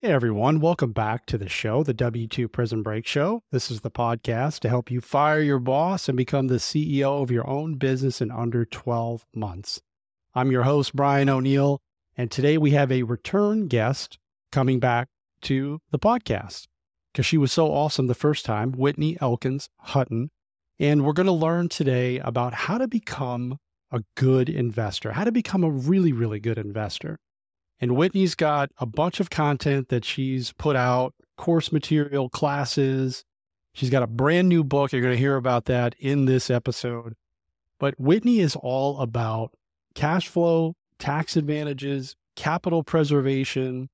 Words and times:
Hey 0.00 0.12
everyone, 0.12 0.60
welcome 0.60 0.92
back 0.92 1.26
to 1.26 1.36
the 1.36 1.48
show, 1.48 1.82
the 1.82 1.92
W2 1.92 2.52
Prison 2.52 2.84
Break 2.84 3.04
Show. 3.04 3.42
This 3.50 3.68
is 3.68 3.80
the 3.80 3.90
podcast 3.90 4.60
to 4.60 4.68
help 4.68 4.92
you 4.92 5.00
fire 5.00 5.40
your 5.40 5.58
boss 5.58 6.08
and 6.08 6.16
become 6.16 6.46
the 6.46 6.60
CEO 6.60 7.20
of 7.20 7.32
your 7.32 7.44
own 7.50 7.74
business 7.74 8.20
in 8.20 8.30
under 8.30 8.64
12 8.64 9.26
months. 9.34 9.82
I'm 10.36 10.52
your 10.52 10.62
host, 10.62 10.94
Brian 10.94 11.28
O'Neill, 11.28 11.80
and 12.16 12.30
today 12.30 12.56
we 12.56 12.70
have 12.70 12.92
a 12.92 13.02
return 13.02 13.66
guest 13.66 14.20
coming 14.52 14.78
back 14.78 15.08
to 15.42 15.80
the 15.90 15.98
podcast 15.98 16.68
because 17.12 17.26
she 17.26 17.36
was 17.36 17.50
so 17.50 17.72
awesome 17.72 18.06
the 18.06 18.14
first 18.14 18.44
time, 18.44 18.70
Whitney 18.70 19.18
Elkins 19.20 19.68
Hutton. 19.78 20.30
And 20.78 21.04
we're 21.04 21.12
going 21.12 21.26
to 21.26 21.32
learn 21.32 21.68
today 21.68 22.20
about 22.20 22.54
how 22.54 22.78
to 22.78 22.86
become 22.86 23.58
a 23.90 24.04
good 24.14 24.48
investor, 24.48 25.10
how 25.10 25.24
to 25.24 25.32
become 25.32 25.64
a 25.64 25.70
really, 25.72 26.12
really 26.12 26.38
good 26.38 26.56
investor. 26.56 27.18
And 27.80 27.96
Whitney's 27.96 28.34
got 28.34 28.70
a 28.78 28.86
bunch 28.86 29.20
of 29.20 29.30
content 29.30 29.88
that 29.88 30.04
she's 30.04 30.52
put 30.52 30.76
out, 30.76 31.14
course 31.36 31.70
material, 31.70 32.28
classes. 32.28 33.24
She's 33.72 33.90
got 33.90 34.02
a 34.02 34.08
brand 34.08 34.48
new 34.48 34.64
book. 34.64 34.92
You're 34.92 35.02
going 35.02 35.14
to 35.14 35.18
hear 35.18 35.36
about 35.36 35.66
that 35.66 35.94
in 35.98 36.24
this 36.24 36.50
episode. 36.50 37.14
But 37.78 37.98
Whitney 37.98 38.40
is 38.40 38.56
all 38.56 38.98
about 39.00 39.52
cash 39.94 40.26
flow, 40.26 40.74
tax 40.98 41.36
advantages, 41.36 42.16
capital 42.34 42.82
preservation, 42.82 43.88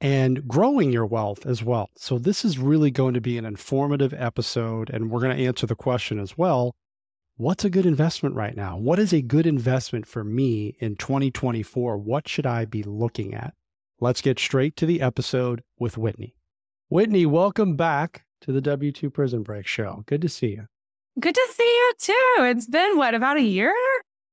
and 0.00 0.46
growing 0.46 0.92
your 0.92 1.06
wealth 1.06 1.46
as 1.46 1.62
well. 1.62 1.88
So, 1.96 2.18
this 2.18 2.44
is 2.44 2.58
really 2.58 2.90
going 2.90 3.14
to 3.14 3.20
be 3.20 3.38
an 3.38 3.46
informative 3.46 4.12
episode. 4.12 4.90
And 4.90 5.10
we're 5.10 5.20
going 5.20 5.36
to 5.36 5.44
answer 5.44 5.66
the 5.66 5.74
question 5.74 6.18
as 6.18 6.36
well 6.36 6.74
what's 7.36 7.64
a 7.64 7.70
good 7.70 7.86
investment 7.86 8.34
right 8.34 8.54
now? 8.54 8.76
What 8.76 8.98
is 8.98 9.12
a 9.12 9.22
good 9.22 9.46
investment 9.46 10.06
for 10.06 10.22
me 10.22 10.76
in 10.80 10.96
2024? 10.96 11.96
What 11.96 12.28
should 12.28 12.46
I 12.46 12.64
be 12.66 12.82
looking 12.82 13.34
at? 13.34 13.54
Let's 14.00 14.20
get 14.20 14.38
straight 14.38 14.76
to 14.76 14.86
the 14.86 15.00
episode 15.00 15.62
with 15.78 15.96
Whitney. 15.96 16.34
Whitney, 16.88 17.24
welcome 17.24 17.76
back 17.76 18.24
to 18.42 18.52
the 18.52 18.60
W2 18.60 19.12
Prison 19.12 19.42
Break 19.42 19.66
Show. 19.66 20.02
Good 20.06 20.20
to 20.22 20.28
see 20.28 20.48
you. 20.48 20.66
Good 21.18 21.34
to 21.34 21.48
see 21.52 21.62
you 21.62 21.92
too. 21.98 22.44
It's 22.44 22.66
been 22.66 22.96
what, 22.96 23.14
about 23.14 23.38
a 23.38 23.42
year? 23.42 23.74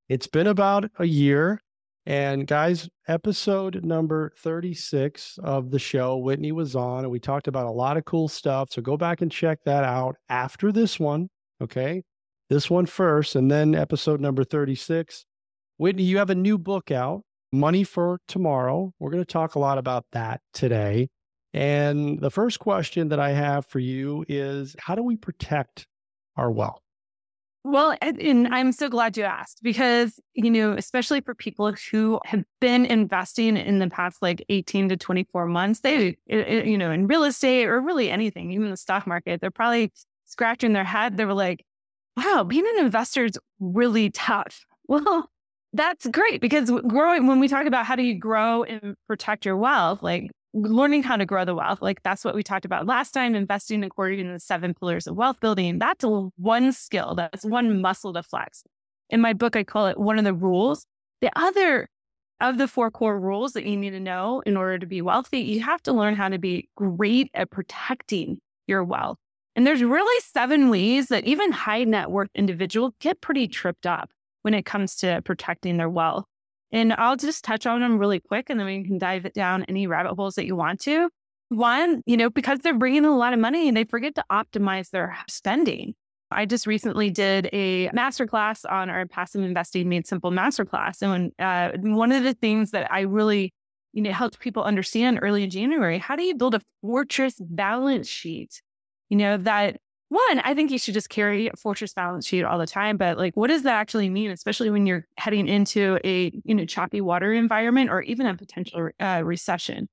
It's 0.10 0.28
been 0.28 0.48
about 0.48 0.90
a 1.00 1.06
year. 1.06 1.62
And 2.06 2.48
guys, 2.48 2.90
episode 3.08 3.86
number 3.86 4.34
36 4.40 5.38
of 5.44 5.70
the 5.72 5.80
show, 5.80 6.18
Whitney 6.18 6.52
was 6.52 6.76
on, 6.76 7.04
and 7.04 7.12
we 7.12 7.20
talked 7.20 7.48
about 7.48 7.68
a 7.68 7.72
lot 7.72 7.98
of 7.98 8.06
cool 8.06 8.28
stuff. 8.28 8.72
So 8.72 8.82
go 8.82 8.98
back 8.98 9.22
and 9.22 9.32
check 9.32 9.60
that 9.66 9.84
out 9.84 10.16
after 10.28 10.72
this 10.72 11.00
one. 11.00 11.30
Okay 11.62 12.04
this 12.50 12.70
one 12.70 12.86
first, 12.86 13.36
and 13.36 13.50
then 13.50 13.76
episode 13.76 14.20
number 14.20 14.44
36. 14.44 15.26
Whitney, 15.78 16.04
you 16.04 16.18
have 16.18 16.30
a 16.30 16.36
new 16.36 16.58
book 16.58 16.92
out, 16.92 17.22
Money 17.52 17.84
for 17.84 18.20
Tomorrow. 18.28 18.94
We're 19.00 19.12
going 19.12 19.24
to 19.24 19.32
talk 19.32 19.56
a 19.56 19.60
lot 19.60 19.78
about 19.78 20.06
that 20.12 20.42
today. 20.54 21.10
And 21.54 22.20
the 22.20 22.30
first 22.30 22.60
question 22.60 23.10
that 23.10 23.20
I 23.20 23.32
have 23.32 23.66
for 23.66 23.80
you 23.80 24.26
is 24.28 24.76
how 24.80 24.96
do 24.96 25.04
we 25.04 25.16
protect 25.16 25.88
our 26.38 26.52
wealth? 26.52 26.82
Well, 27.66 27.96
and 28.02 28.48
I'm 28.48 28.72
so 28.72 28.88
glad 28.88 29.18
you 29.18 29.24
asked 29.24 29.60
because, 29.62 30.20
you 30.34 30.50
know, 30.50 30.74
especially 30.74 31.22
for 31.22 31.36
people 31.36 31.74
who 31.92 32.20
have 32.26 32.44
been 32.62 32.86
investing 32.86 33.58
in 33.58 33.80
the 33.80 33.90
past 33.90 34.22
like 34.22 34.44
18 34.48 34.90
to 34.90 34.98
24 34.98 35.46
months, 35.46 35.82
they, 35.82 36.18
you 36.28 36.78
know, 36.78 36.92
in 36.92 37.08
real 37.08 37.26
estate 37.26 37.66
or 37.66 37.82
really 37.82 38.10
anything, 38.10 38.52
even 38.52 38.70
the 38.70 38.78
stock 38.78 39.06
market, 39.06 39.42
they're 39.42 39.52
probably 39.52 39.92
scratching 40.26 40.74
their 40.74 40.86
head. 40.86 41.18
They 41.18 41.26
were 41.26 41.34
like, 41.34 41.66
wow, 42.18 42.44
being 42.44 42.66
an 42.66 42.86
investor 42.86 43.26
is 43.26 43.38
really 43.60 44.10
tough. 44.10 44.66
Well, 44.90 45.30
that's 45.72 46.08
great 46.08 46.42
because 46.42 46.72
growing, 46.88 47.28
when 47.28 47.40
we 47.40 47.48
talk 47.48 47.68
about 47.68 47.86
how 47.86 47.96
do 47.96 48.02
you 48.02 48.16
grow 48.18 48.64
and 48.64 48.96
protect 49.06 49.46
your 49.46 49.56
wealth, 49.56 50.02
like 50.02 50.32
learning 50.56 51.04
how 51.04 51.16
to 51.16 51.28
grow 51.28 51.46
the 51.46 51.54
wealth, 51.54 51.80
like 51.80 52.02
that's 52.02 52.26
what 52.26 52.34
we 52.34 52.42
talked 52.42 52.66
about 52.66 52.88
last 52.88 53.12
time, 53.12 53.36
investing 53.36 53.84
according 53.84 54.26
to 54.26 54.34
the 54.34 54.40
seven 54.40 54.74
pillars 54.74 55.06
of 55.06 55.16
wealth 55.16 55.40
building. 55.40 55.78
That's 55.78 56.04
one 56.38 56.72
skill, 56.72 57.14
that's 57.14 57.46
one 57.46 57.82
muscle 57.82 58.14
to 58.14 58.24
flex. 58.24 58.64
In 59.12 59.22
my 59.22 59.34
book, 59.34 59.56
I 59.56 59.64
call 59.64 59.86
it 59.86 60.00
one 60.00 60.18
of 60.18 60.26
the 60.26 60.34
rules. 60.34 60.88
The 61.22 61.32
other 61.36 61.88
of 62.42 62.58
the 62.58 62.68
four 62.68 62.90
core 62.90 63.20
rules 63.20 63.54
that 63.54 63.66
you 63.66 63.76
need 63.76 63.92
to 63.92 64.00
know 64.00 64.42
in 64.46 64.56
order 64.56 64.80
to 64.80 64.86
be 64.86 65.02
wealthy, 65.02 65.42
you 65.42 65.62
have 65.62 65.84
to 65.84 65.94
learn 65.94 66.16
how 66.16 66.30
to 66.30 66.40
be 66.40 66.70
great 66.76 67.30
at 67.34 67.52
protecting 67.52 68.40
your 68.66 68.84
wealth. 68.84 69.18
And 69.56 69.66
there's 69.66 69.84
really 69.84 70.22
seven 70.32 70.70
ways 70.70 71.08
that 71.08 71.26
even 71.26 71.52
high 71.52 71.84
net 71.84 72.12
worth 72.12 72.30
individuals 72.36 72.94
get 73.00 73.22
pretty 73.22 73.48
tripped 73.48 73.86
up 73.86 74.12
when 74.44 74.54
it 74.54 74.66
comes 74.66 74.96
to 74.98 75.22
protecting 75.24 75.78
their 75.78 75.90
wealth. 75.90 76.26
And 76.72 76.94
I'll 76.94 77.16
just 77.16 77.44
touch 77.44 77.66
on 77.66 77.82
them 77.82 77.98
really 77.98 78.20
quick 78.20 78.50
and 78.50 78.60
then 78.60 78.68
we 78.68 78.84
can 78.84 78.98
dive 78.98 79.26
it 79.26 79.34
down 79.34 79.64
any 79.64 79.88
rabbit 79.88 80.16
holes 80.16 80.36
that 80.36 80.46
you 80.46 80.56
want 80.56 80.80
to. 80.82 81.10
One, 81.50 82.04
you 82.06 82.16
know, 82.16 82.30
because 82.30 82.60
they're 82.60 82.78
bringing 82.78 83.00
in 83.00 83.06
a 83.06 83.18
lot 83.18 83.34
of 83.34 83.40
money 83.40 83.68
and 83.68 83.76
they 83.76 83.86
forget 83.86 84.14
to 84.16 84.26
optimize 84.32 84.92
their 84.92 85.18
spending. 85.28 85.96
I 86.32 86.46
just 86.46 86.68
recently 86.68 87.10
did 87.10 87.50
a 87.52 87.90
masterclass 87.90 88.70
on 88.70 88.92
our 88.92 89.08
passive 89.08 89.44
investing 89.44 89.90
made 89.90 90.06
simple 90.06 90.32
masterclass. 90.32 91.02
And 91.02 91.12
when, 91.12 91.32
uh, 91.40 91.72
one 91.82 92.12
of 92.12 92.24
the 92.24 92.36
things 92.36 92.70
that 92.72 92.92
I 92.94 93.02
really, 93.02 93.52
you 93.94 94.04
know, 94.04 94.12
helped 94.12 94.40
people 94.40 94.64
understand 94.64 95.20
early 95.24 95.44
in 95.44 95.50
January, 95.50 95.98
how 95.98 96.16
do 96.16 96.22
you 96.22 96.36
build 96.36 96.54
a 96.54 96.62
fortress 96.82 97.36
balance 97.40 98.08
sheet 98.08 98.62
you 99.10 99.18
know, 99.18 99.38
that 99.38 99.78
one, 100.10 100.40
I 100.40 100.56
think 100.56 100.72
you 100.72 100.80
should 100.80 100.96
just 100.96 101.10
carry 101.10 101.48
a 101.48 101.56
fortress 101.56 101.94
balance 101.94 102.26
sheet 102.26 102.44
all 102.44 102.58
the 102.58 102.66
time. 102.66 102.98
But 102.98 103.18
like, 103.18 103.38
what 103.38 103.48
does 103.48 103.62
that 103.64 103.76
actually 103.76 104.10
mean, 104.10 104.32
especially 104.32 104.72
when 104.72 104.88
you're 104.88 105.06
heading 105.18 105.48
into 105.48 106.00
a, 106.04 106.32
you 106.44 106.56
know, 106.56 106.66
choppy 106.66 107.00
water 107.00 107.32
environment 107.32 107.92
or 107.92 108.02
even 108.02 108.26
a 108.26 108.36
potential 108.36 108.90
uh, 109.00 109.22
recession? 109.24 109.88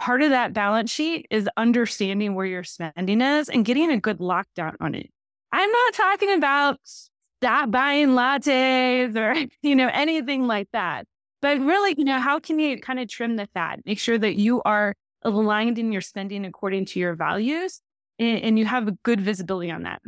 Part 0.00 0.22
of 0.22 0.30
that 0.30 0.52
balance 0.52 0.90
sheet 0.90 1.26
is 1.30 1.48
understanding 1.56 2.34
where 2.34 2.46
your 2.46 2.64
spending 2.64 3.20
is 3.20 3.48
and 3.48 3.64
getting 3.64 3.92
a 3.92 4.00
good 4.00 4.18
lockdown 4.18 4.74
on 4.80 4.96
it. 4.96 5.08
I'm 5.52 5.70
not 5.70 5.94
talking 5.94 6.32
about 6.32 6.80
stop 6.82 7.70
buying 7.70 8.08
lattes 8.08 9.14
or, 9.14 9.48
you 9.62 9.76
know, 9.76 9.88
anything 9.92 10.48
like 10.48 10.68
that. 10.72 11.06
But 11.40 11.60
really, 11.60 11.94
you 11.96 12.04
know, 12.04 12.18
how 12.18 12.40
can 12.40 12.58
you 12.58 12.80
kind 12.80 12.98
of 12.98 13.06
trim 13.06 13.36
the 13.36 13.46
fat? 13.54 13.80
Make 13.86 14.00
sure 14.00 14.18
that 14.18 14.34
you 14.34 14.62
are 14.62 14.96
aligned 15.22 15.78
in 15.78 15.92
your 15.92 16.00
spending 16.00 16.44
according 16.44 16.86
to 16.86 16.98
your 16.98 17.14
values 17.14 17.80
and, 18.18 18.38
and 18.42 18.58
you 18.58 18.64
have 18.64 18.88
a 18.88 18.92
good 19.02 19.20
visibility 19.20 19.70
on 19.70 19.82
that. 19.82 20.02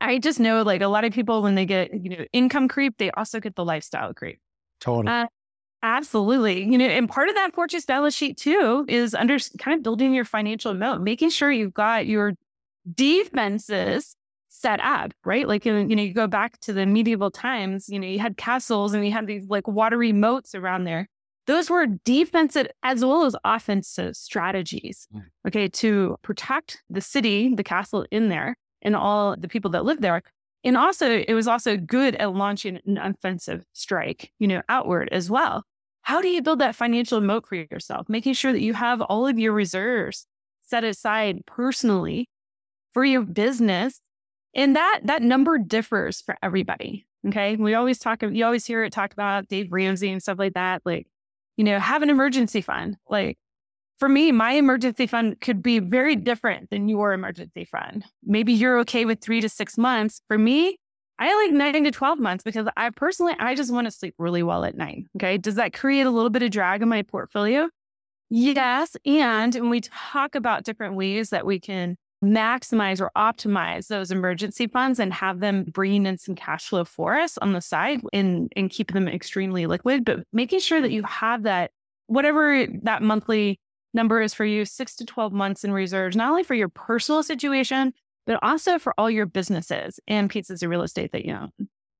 I 0.00 0.18
just 0.18 0.38
know 0.38 0.62
like 0.62 0.82
a 0.82 0.88
lot 0.88 1.04
of 1.04 1.12
people 1.12 1.42
when 1.42 1.54
they 1.54 1.66
get, 1.66 1.92
you 1.92 2.10
know, 2.10 2.24
income 2.32 2.68
creep, 2.68 2.98
they 2.98 3.10
also 3.12 3.40
get 3.40 3.54
the 3.56 3.64
lifestyle 3.64 4.12
creep. 4.14 4.38
Totally. 4.80 5.12
Uh, 5.12 5.26
absolutely. 5.82 6.64
You 6.64 6.78
know, 6.78 6.86
and 6.86 7.08
part 7.08 7.28
of 7.28 7.34
that 7.34 7.54
fortress 7.54 7.84
balance 7.84 8.14
sheet 8.14 8.36
too 8.36 8.84
is 8.88 9.14
under 9.14 9.38
kind 9.58 9.76
of 9.76 9.82
building 9.82 10.14
your 10.14 10.24
financial 10.24 10.74
moat, 10.74 11.00
making 11.00 11.30
sure 11.30 11.50
you've 11.50 11.74
got 11.74 12.06
your 12.06 12.34
defenses 12.94 14.14
set 14.48 14.80
up, 14.80 15.12
right? 15.24 15.46
Like, 15.46 15.64
you 15.64 15.72
know, 15.72 16.02
you 16.02 16.12
go 16.12 16.26
back 16.26 16.60
to 16.60 16.72
the 16.72 16.86
medieval 16.86 17.30
times, 17.30 17.88
you 17.88 17.98
know, 17.98 18.06
you 18.06 18.18
had 18.18 18.36
castles 18.36 18.92
and 18.92 19.04
you 19.04 19.12
had 19.12 19.26
these 19.26 19.46
like 19.48 19.66
watery 19.68 20.12
moats 20.12 20.54
around 20.54 20.84
there 20.84 21.08
those 21.48 21.70
were 21.70 21.86
defensive 22.04 22.68
as 22.82 23.02
well 23.02 23.24
as 23.24 23.34
offensive 23.42 24.14
strategies, 24.14 25.08
mm. 25.12 25.22
okay, 25.46 25.66
to 25.66 26.16
protect 26.20 26.82
the 26.90 27.00
city, 27.00 27.54
the 27.54 27.64
castle 27.64 28.04
in 28.10 28.28
there, 28.28 28.54
and 28.82 28.94
all 28.94 29.34
the 29.34 29.48
people 29.48 29.70
that 29.70 29.84
live 29.84 30.02
there. 30.02 30.22
And 30.62 30.76
also, 30.76 31.24
it 31.26 31.32
was 31.32 31.48
also 31.48 31.78
good 31.78 32.14
at 32.16 32.34
launching 32.34 32.78
an 32.86 32.98
offensive 32.98 33.64
strike, 33.72 34.30
you 34.38 34.46
know, 34.46 34.60
outward 34.68 35.08
as 35.10 35.30
well. 35.30 35.64
How 36.02 36.20
do 36.20 36.28
you 36.28 36.42
build 36.42 36.58
that 36.58 36.76
financial 36.76 37.20
moat 37.22 37.46
for 37.46 37.54
yourself? 37.54 38.10
Making 38.10 38.34
sure 38.34 38.52
that 38.52 38.60
you 38.60 38.74
have 38.74 39.00
all 39.00 39.26
of 39.26 39.38
your 39.38 39.52
reserves 39.52 40.26
set 40.62 40.84
aside 40.84 41.46
personally 41.46 42.28
for 42.92 43.06
your 43.06 43.22
business. 43.22 44.00
And 44.54 44.76
that 44.76 45.00
that 45.04 45.22
number 45.22 45.56
differs 45.56 46.20
for 46.20 46.36
everybody. 46.42 47.06
Okay. 47.26 47.56
We 47.56 47.74
always 47.74 47.98
talk, 47.98 48.22
you 48.22 48.44
always 48.44 48.66
hear 48.66 48.84
it 48.84 48.92
talked 48.92 49.12
about 49.12 49.48
Dave 49.48 49.72
Ramsey 49.72 50.10
and 50.10 50.22
stuff 50.22 50.38
like 50.38 50.54
that. 50.54 50.82
Like 50.84 51.06
you 51.58 51.64
know, 51.64 51.78
have 51.78 52.02
an 52.02 52.08
emergency 52.08 52.62
fund. 52.62 52.96
Like 53.10 53.36
for 53.98 54.08
me, 54.08 54.30
my 54.32 54.52
emergency 54.52 55.06
fund 55.08 55.40
could 55.40 55.60
be 55.60 55.80
very 55.80 56.14
different 56.14 56.70
than 56.70 56.88
your 56.88 57.12
emergency 57.12 57.64
fund. 57.64 58.04
Maybe 58.24 58.52
you're 58.52 58.78
okay 58.80 59.04
with 59.04 59.20
three 59.20 59.40
to 59.40 59.48
six 59.48 59.76
months. 59.76 60.22
For 60.28 60.38
me, 60.38 60.78
I 61.18 61.34
like 61.44 61.52
nine 61.52 61.82
to 61.82 61.90
12 61.90 62.20
months 62.20 62.44
because 62.44 62.68
I 62.76 62.90
personally, 62.90 63.34
I 63.40 63.56
just 63.56 63.72
want 63.72 63.86
to 63.86 63.90
sleep 63.90 64.14
really 64.18 64.44
well 64.44 64.64
at 64.64 64.76
night. 64.76 65.04
Okay. 65.16 65.36
Does 65.36 65.56
that 65.56 65.72
create 65.72 66.06
a 66.06 66.10
little 66.10 66.30
bit 66.30 66.44
of 66.44 66.52
drag 66.52 66.80
in 66.80 66.88
my 66.88 67.02
portfolio? 67.02 67.68
Yes. 68.30 68.96
And 69.04 69.52
when 69.54 69.68
we 69.68 69.80
talk 69.80 70.36
about 70.36 70.62
different 70.62 70.94
ways 70.94 71.30
that 71.30 71.44
we 71.44 71.58
can 71.58 71.96
maximize 72.24 73.00
or 73.00 73.10
optimize 73.16 73.86
those 73.86 74.10
emergency 74.10 74.66
funds 74.66 74.98
and 74.98 75.12
have 75.12 75.40
them 75.40 75.64
bring 75.64 76.06
in 76.06 76.18
some 76.18 76.34
cash 76.34 76.68
flow 76.68 76.84
for 76.84 77.16
us 77.16 77.38
on 77.38 77.52
the 77.52 77.60
side 77.60 78.00
and, 78.12 78.52
and 78.56 78.70
keep 78.70 78.92
them 78.92 79.08
extremely 79.08 79.66
liquid, 79.66 80.04
but 80.04 80.20
making 80.32 80.60
sure 80.60 80.80
that 80.80 80.90
you 80.90 81.02
have 81.04 81.44
that, 81.44 81.70
whatever 82.06 82.66
that 82.82 83.02
monthly 83.02 83.60
number 83.94 84.20
is 84.20 84.34
for 84.34 84.44
you, 84.44 84.64
six 84.64 84.96
to 84.96 85.04
12 85.04 85.32
months 85.32 85.64
in 85.64 85.72
reserves, 85.72 86.16
not 86.16 86.30
only 86.30 86.42
for 86.42 86.54
your 86.54 86.68
personal 86.68 87.22
situation, 87.22 87.92
but 88.26 88.38
also 88.42 88.78
for 88.78 88.92
all 88.98 89.10
your 89.10 89.26
businesses 89.26 90.00
and 90.06 90.28
pieces 90.28 90.62
of 90.62 90.70
real 90.70 90.82
estate 90.82 91.12
that 91.12 91.24
you 91.24 91.34
own. 91.34 91.50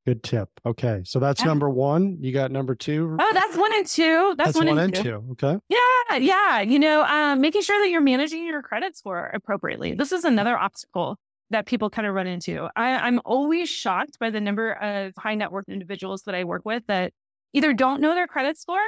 Good 0.09 0.23
tip. 0.23 0.49
Okay. 0.65 1.03
So 1.05 1.19
that's 1.21 1.43
Yeah. 1.43 1.49
number 1.49 1.69
one. 1.69 2.17
You 2.21 2.33
got 2.33 2.51
number 2.51 2.75
two. 2.75 3.15
Oh, 3.21 3.31
that's 3.35 3.57
one 3.59 3.75
and 3.75 3.87
two. 3.87 4.35
That's, 4.39 4.57
one, 4.57 4.67
one 4.67 4.79
and 4.79 4.95
two. 4.95 5.03
two. 5.03 5.25
Okay. 5.33 5.59
Yeah, 5.69 6.17
yeah. 6.17 6.61
You 6.63 6.79
know, 6.79 7.03
um, 7.05 7.43
making 7.43 7.61
sure 7.61 7.79
that 7.83 7.91
you're 7.91 8.01
managing 8.01 8.47
your 8.47 8.63
credit 8.63 8.97
score 8.97 9.31
appropriately. 9.35 9.93
This 9.93 10.11
is 10.11 10.25
another 10.25 10.57
obstacle 10.57 11.19
that 11.51 11.67
people 11.67 11.91
kind 11.91 12.07
of 12.07 12.15
run 12.15 12.27
into. 12.27 12.69
I, 12.75 12.93
I'm 13.07 13.21
always 13.27 13.69
shocked 13.69 14.19
by 14.19 14.31
the 14.31 14.41
number 14.41 14.73
of 14.73 15.13
high 15.19 15.35
net 15.35 15.53
worth 15.53 15.69
individuals 15.69 16.23
that 16.23 16.35
I 16.35 16.45
work 16.45 16.63
with 16.65 16.85
that 16.87 17.13
either 17.53 17.75
don't 17.75 18.01
know 18.01 18.15
their 18.15 18.27
credit 18.27 18.57
score 18.59 18.81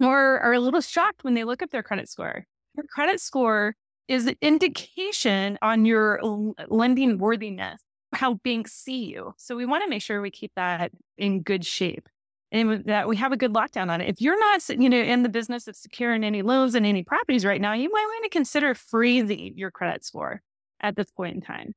or 0.00 0.40
are 0.40 0.54
a 0.54 0.60
little 0.60 0.80
shocked 0.80 1.22
when 1.22 1.34
they 1.34 1.44
look 1.44 1.60
up 1.62 1.70
their 1.70 1.82
credit 1.82 2.08
score. 2.08 2.46
Your 2.76 2.86
credit 2.86 3.20
score 3.20 3.76
is 4.08 4.26
an 4.26 4.36
indication 4.40 5.58
on 5.60 5.84
your 5.84 6.18
l- 6.22 6.54
lending 6.68 7.18
worthiness, 7.18 7.82
how 8.12 8.34
banks 8.34 8.72
see 8.72 9.04
you. 9.04 9.34
So 9.38 9.56
we 9.56 9.66
want 9.66 9.84
to 9.84 9.90
make 9.90 10.02
sure 10.02 10.20
we 10.20 10.30
keep 10.30 10.52
that 10.56 10.92
in 11.16 11.42
good 11.42 11.64
shape 11.64 12.08
and 12.50 12.84
that 12.84 13.08
we 13.08 13.16
have 13.16 13.32
a 13.32 13.36
good 13.36 13.52
lockdown 13.52 13.90
on 13.90 14.00
it. 14.00 14.08
If 14.08 14.20
you're 14.20 14.38
not, 14.38 14.68
you 14.68 14.90
know, 14.90 15.00
in 15.00 15.22
the 15.22 15.28
business 15.28 15.66
of 15.66 15.76
securing 15.76 16.22
any 16.22 16.42
loans 16.42 16.74
and 16.74 16.84
any 16.84 17.02
properties 17.02 17.44
right 17.44 17.60
now, 17.60 17.72
you 17.72 17.90
might 17.90 18.04
want 18.04 18.24
to 18.24 18.30
consider 18.30 18.74
freezing 18.74 19.54
your 19.56 19.70
credit 19.70 20.04
score 20.04 20.42
at 20.80 20.94
this 20.94 21.10
point 21.10 21.36
in 21.36 21.40
time. 21.40 21.74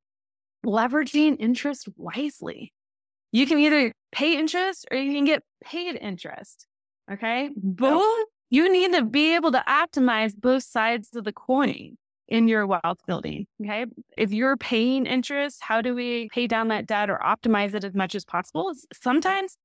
Leveraging 0.64 1.36
interest 1.38 1.88
wisely. 1.96 2.72
You 3.32 3.46
can 3.46 3.58
either 3.58 3.92
pay 4.12 4.36
interest 4.38 4.86
or 4.90 4.96
you 4.98 5.14
can 5.14 5.24
get 5.24 5.42
paid 5.64 5.96
interest. 5.96 6.66
Okay. 7.10 7.50
Both, 7.56 8.26
you 8.50 8.70
need 8.70 8.92
to 8.94 9.04
be 9.04 9.34
able 9.34 9.52
to 9.52 9.64
optimize 9.68 10.34
both 10.36 10.64
sides 10.64 11.14
of 11.14 11.24
the 11.24 11.32
coin 11.32 11.96
in 12.28 12.48
your 12.48 12.66
wealth 12.66 12.98
building. 13.06 13.46
Okay. 13.62 13.86
If 14.16 14.32
you're 14.32 14.56
paying 14.56 15.06
interest, 15.06 15.58
how 15.62 15.80
do 15.80 15.94
we 15.94 16.28
pay 16.32 16.46
down 16.46 16.68
that 16.68 16.86
debt 16.86 17.10
or 17.10 17.18
optimize 17.24 17.74
it 17.74 17.84
as 17.84 17.94
much 17.94 18.14
as 18.14 18.24
possible? 18.24 18.72
Sometimes 18.92 19.56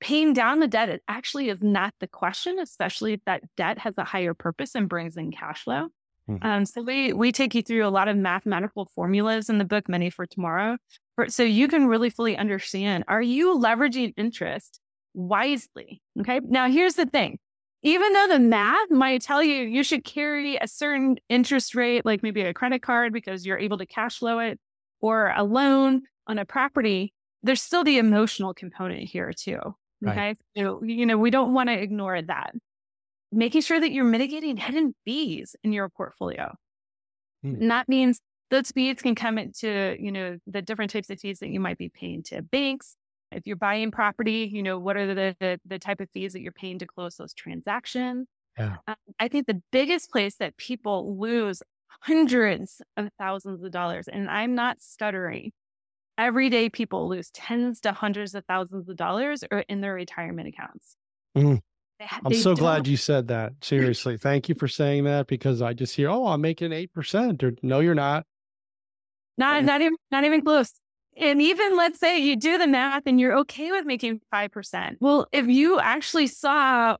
paying 0.00 0.32
down 0.32 0.60
the 0.60 0.68
debt 0.68 0.88
it 0.88 1.02
actually 1.08 1.48
is 1.48 1.62
not 1.62 1.94
the 2.00 2.08
question, 2.08 2.58
especially 2.58 3.14
if 3.14 3.20
that 3.26 3.42
debt 3.56 3.78
has 3.78 3.94
a 3.98 4.04
higher 4.04 4.34
purpose 4.34 4.74
and 4.74 4.88
brings 4.88 5.16
in 5.16 5.30
cash 5.32 5.64
flow. 5.64 5.88
Mhm. 6.30 6.44
Um, 6.44 6.64
so 6.66 6.82
we 6.82 7.12
we 7.12 7.32
take 7.32 7.54
you 7.54 7.62
through 7.62 7.86
a 7.86 7.90
lot 7.90 8.08
of 8.08 8.16
mathematical 8.16 8.86
formulas 8.94 9.48
in 9.48 9.58
the 9.58 9.64
book, 9.64 9.88
Money 9.88 10.10
for 10.10 10.26
Tomorrow, 10.26 10.76
for, 11.16 11.28
so 11.28 11.42
you 11.42 11.68
can 11.68 11.86
really 11.86 12.10
fully 12.10 12.36
understand: 12.36 13.04
Are 13.08 13.22
you 13.22 13.58
leveraging 13.58 14.12
interest 14.16 14.80
wisely? 15.14 16.02
Okay. 16.20 16.40
Now 16.44 16.68
here's 16.70 16.94
the 16.94 17.06
thing: 17.06 17.38
even 17.82 18.12
though 18.12 18.28
the 18.28 18.38
math 18.38 18.90
might 18.90 19.22
tell 19.22 19.42
you 19.42 19.64
you 19.64 19.82
should 19.82 20.04
carry 20.04 20.56
a 20.56 20.66
certain 20.66 21.16
interest 21.28 21.74
rate, 21.74 22.04
like 22.04 22.22
maybe 22.22 22.42
a 22.42 22.54
credit 22.54 22.82
card 22.82 23.12
because 23.12 23.46
you're 23.46 23.58
able 23.58 23.78
to 23.78 23.86
cash 23.86 24.18
flow 24.18 24.38
it, 24.40 24.58
or 25.00 25.32
a 25.36 25.44
loan 25.44 26.02
on 26.26 26.38
a 26.38 26.44
property, 26.44 27.14
there's 27.42 27.62
still 27.62 27.84
the 27.84 27.98
emotional 27.98 28.52
component 28.52 29.08
here 29.08 29.32
too. 29.32 29.60
Right. 30.00 30.12
Okay. 30.12 30.34
So, 30.56 30.82
you 30.82 31.06
know, 31.06 31.18
we 31.18 31.30
don't 31.30 31.54
want 31.54 31.68
to 31.68 31.78
ignore 31.78 32.20
that. 32.20 32.52
Making 33.30 33.60
sure 33.60 33.80
that 33.80 33.92
you're 33.92 34.04
mitigating 34.04 34.56
hidden 34.56 34.94
fees 35.04 35.54
in 35.62 35.72
your 35.72 35.88
portfolio. 35.88 36.54
Hmm. 37.42 37.54
And 37.60 37.70
that 37.70 37.88
means 37.88 38.20
those 38.50 38.70
fees 38.70 39.02
can 39.02 39.14
come 39.14 39.38
into, 39.38 39.96
you 40.00 40.10
know, 40.10 40.38
the 40.46 40.62
different 40.62 40.90
types 40.90 41.10
of 41.10 41.20
fees 41.20 41.38
that 41.40 41.48
you 41.48 41.60
might 41.60 41.78
be 41.78 41.90
paying 41.90 42.22
to 42.24 42.42
banks. 42.42 42.96
If 43.30 43.46
you're 43.46 43.56
buying 43.56 43.90
property, 43.90 44.48
you 44.50 44.62
know, 44.62 44.78
what 44.78 44.96
are 44.96 45.06
the 45.14 45.36
the, 45.40 45.60
the 45.66 45.78
type 45.78 46.00
of 46.00 46.08
fees 46.10 46.32
that 46.32 46.40
you're 46.40 46.52
paying 46.52 46.78
to 46.78 46.86
close 46.86 47.16
those 47.16 47.34
transactions? 47.34 48.26
Yeah. 48.58 48.76
Um, 48.86 48.96
I 49.20 49.28
think 49.28 49.46
the 49.46 49.62
biggest 49.70 50.10
place 50.10 50.36
that 50.36 50.56
people 50.56 51.18
lose 51.18 51.62
hundreds 52.02 52.80
of 52.96 53.08
thousands 53.18 53.62
of 53.62 53.70
dollars, 53.70 54.08
and 54.08 54.28
I'm 54.30 54.54
not 54.54 54.80
stuttering, 54.80 55.52
every 56.16 56.48
day 56.50 56.68
people 56.68 57.08
lose 57.08 57.30
tens 57.30 57.80
to 57.82 57.92
hundreds 57.92 58.34
of 58.34 58.44
thousands 58.46 58.88
of 58.88 58.96
dollars 58.96 59.44
or 59.50 59.60
in 59.68 59.80
their 59.80 59.94
retirement 59.94 60.48
accounts. 60.48 60.96
Mhm. 61.36 61.60
They 62.00 62.06
I'm 62.10 62.30
they 62.32 62.36
so 62.38 62.50
don't- 62.54 62.60
glad 62.60 62.86
you 62.86 62.96
said 62.96 63.28
that. 63.28 63.52
Seriously. 63.60 64.16
Thank 64.16 64.48
you 64.48 64.54
for 64.54 64.68
saying 64.68 65.04
that 65.04 65.26
because 65.26 65.60
I 65.62 65.72
just 65.74 65.94
hear, 65.96 66.08
oh, 66.08 66.26
I'm 66.28 66.40
making 66.40 66.70
8%. 66.72 67.42
Or 67.42 67.52
no, 67.62 67.80
you're 67.80 67.94
not. 67.94 68.24
Not 69.36 69.64
not 69.64 69.80
even 69.82 69.96
not 70.10 70.24
even 70.24 70.42
close. 70.42 70.72
And 71.18 71.42
even 71.42 71.76
let's 71.76 71.98
say 71.98 72.18
you 72.18 72.36
do 72.36 72.58
the 72.58 72.66
math 72.66 73.02
and 73.06 73.18
you're 73.20 73.36
okay 73.38 73.70
with 73.72 73.84
making 73.84 74.20
five 74.30 74.50
percent. 74.52 74.98
Well, 75.00 75.26
if 75.32 75.46
you 75.48 75.78
actually 75.80 76.28
saw 76.28 76.96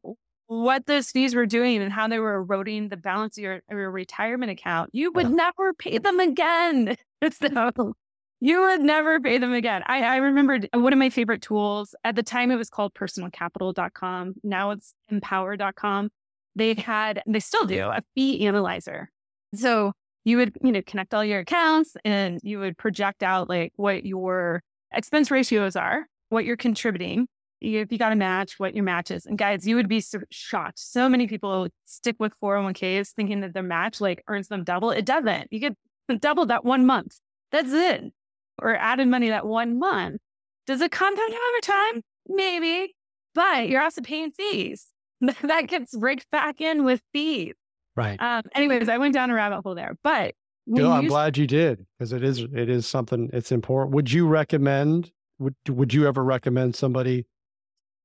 what 0.48 0.86
those 0.86 1.10
fees 1.10 1.34
were 1.34 1.46
doing 1.46 1.82
and 1.82 1.92
how 1.92 2.08
they 2.08 2.18
were 2.18 2.34
eroding 2.36 2.88
the 2.88 2.96
balance 2.96 3.36
of 3.36 3.42
your, 3.44 3.60
your 3.70 3.90
retirement 3.90 4.50
account, 4.50 4.90
you 4.92 5.12
would 5.12 5.28
Yeah. 5.28 5.34
never 5.34 5.74
pay 5.74 5.98
them 5.98 6.20
again. 6.20 6.96
So 7.32 7.94
you 8.40 8.60
would 8.60 8.80
never 8.80 9.18
pay 9.20 9.38
them 9.38 9.52
again. 9.52 9.82
I, 9.86 10.02
I 10.04 10.16
remembered 10.18 10.68
one 10.72 10.92
of 10.92 10.98
my 11.00 11.10
favorite 11.10 11.42
tools 11.42 11.96
at 12.04 12.14
the 12.14 12.22
time 12.22 12.52
it 12.52 12.56
was 12.56 12.70
called 12.70 12.94
personalcapital.com. 12.94 14.34
Now 14.44 14.70
it's 14.70 14.94
empower.com. 15.10 16.10
They 16.54 16.74
had, 16.74 17.22
they 17.26 17.40
still 17.40 17.64
do 17.66 17.80
a 17.86 18.02
fee 18.14 18.46
analyzer. 18.46 19.10
So 19.54 19.92
you 20.28 20.36
would, 20.36 20.52
you 20.62 20.72
know, 20.72 20.82
connect 20.86 21.14
all 21.14 21.24
your 21.24 21.40
accounts 21.40 21.96
and 22.04 22.38
you 22.42 22.58
would 22.58 22.76
project 22.76 23.22
out 23.22 23.48
like 23.48 23.72
what 23.76 24.04
your 24.04 24.62
expense 24.92 25.30
ratios 25.30 25.74
are, 25.74 26.06
what 26.28 26.44
you're 26.44 26.56
contributing. 26.56 27.26
If 27.62 27.90
you 27.90 27.98
got 27.98 28.12
a 28.12 28.16
match, 28.16 28.58
what 28.58 28.74
your 28.74 28.84
match 28.84 29.10
is. 29.10 29.24
And 29.24 29.38
guys, 29.38 29.66
you 29.66 29.74
would 29.76 29.88
be 29.88 30.00
so 30.00 30.20
shocked. 30.30 30.78
So 30.78 31.08
many 31.08 31.26
people 31.26 31.68
stick 31.86 32.16
with 32.18 32.38
401ks 32.40 33.14
thinking 33.14 33.40
that 33.40 33.54
their 33.54 33.62
match 33.62 34.02
like 34.02 34.22
earns 34.28 34.48
them 34.48 34.64
double. 34.64 34.90
It 34.90 35.06
doesn't. 35.06 35.48
You 35.50 35.60
get 35.60 36.20
double 36.20 36.44
that 36.46 36.64
one 36.64 36.84
month. 36.84 37.18
That's 37.50 37.72
it. 37.72 38.12
Or 38.60 38.76
added 38.76 39.08
money 39.08 39.30
that 39.30 39.46
one 39.46 39.78
month. 39.78 40.20
Does 40.66 40.82
it 40.82 40.92
compound 40.92 41.32
over 41.32 41.60
time? 41.62 42.02
Maybe. 42.26 42.94
But 43.34 43.70
you're 43.70 43.82
also 43.82 44.02
paying 44.02 44.30
fees. 44.32 44.88
that 45.20 45.68
gets 45.68 45.94
raked 45.94 46.30
back 46.30 46.60
in 46.60 46.84
with 46.84 47.00
fees. 47.14 47.54
Right. 47.98 48.20
Um, 48.22 48.42
anyways, 48.54 48.88
I 48.88 48.96
went 48.98 49.12
down 49.14 49.28
a 49.30 49.34
rabbit 49.34 49.62
hole 49.62 49.74
there. 49.74 49.96
But 50.04 50.34
Good. 50.72 50.84
I'm 50.86 51.02
you- 51.04 51.08
glad 51.08 51.36
you 51.36 51.46
did 51.46 51.84
because 51.98 52.12
it 52.12 52.22
is 52.22 52.38
it 52.40 52.68
is 52.68 52.86
something 52.86 53.28
it's 53.32 53.50
important. 53.50 53.94
Would 53.94 54.12
you 54.12 54.26
recommend 54.28 55.10
would 55.40 55.54
would 55.68 55.92
you 55.92 56.06
ever 56.06 56.22
recommend 56.22 56.76
somebody 56.76 57.26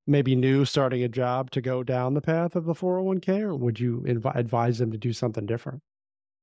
maybe 0.07 0.35
new 0.35 0.65
starting 0.65 1.03
a 1.03 1.07
job 1.07 1.51
to 1.51 1.61
go 1.61 1.83
down 1.83 2.13
the 2.13 2.21
path 2.21 2.55
of 2.55 2.65
the 2.65 2.73
401k 2.73 3.39
or 3.41 3.55
would 3.55 3.79
you 3.79 4.03
inv- 4.07 4.35
advise 4.35 4.79
them 4.79 4.91
to 4.91 4.97
do 4.97 5.13
something 5.13 5.45
different? 5.45 5.81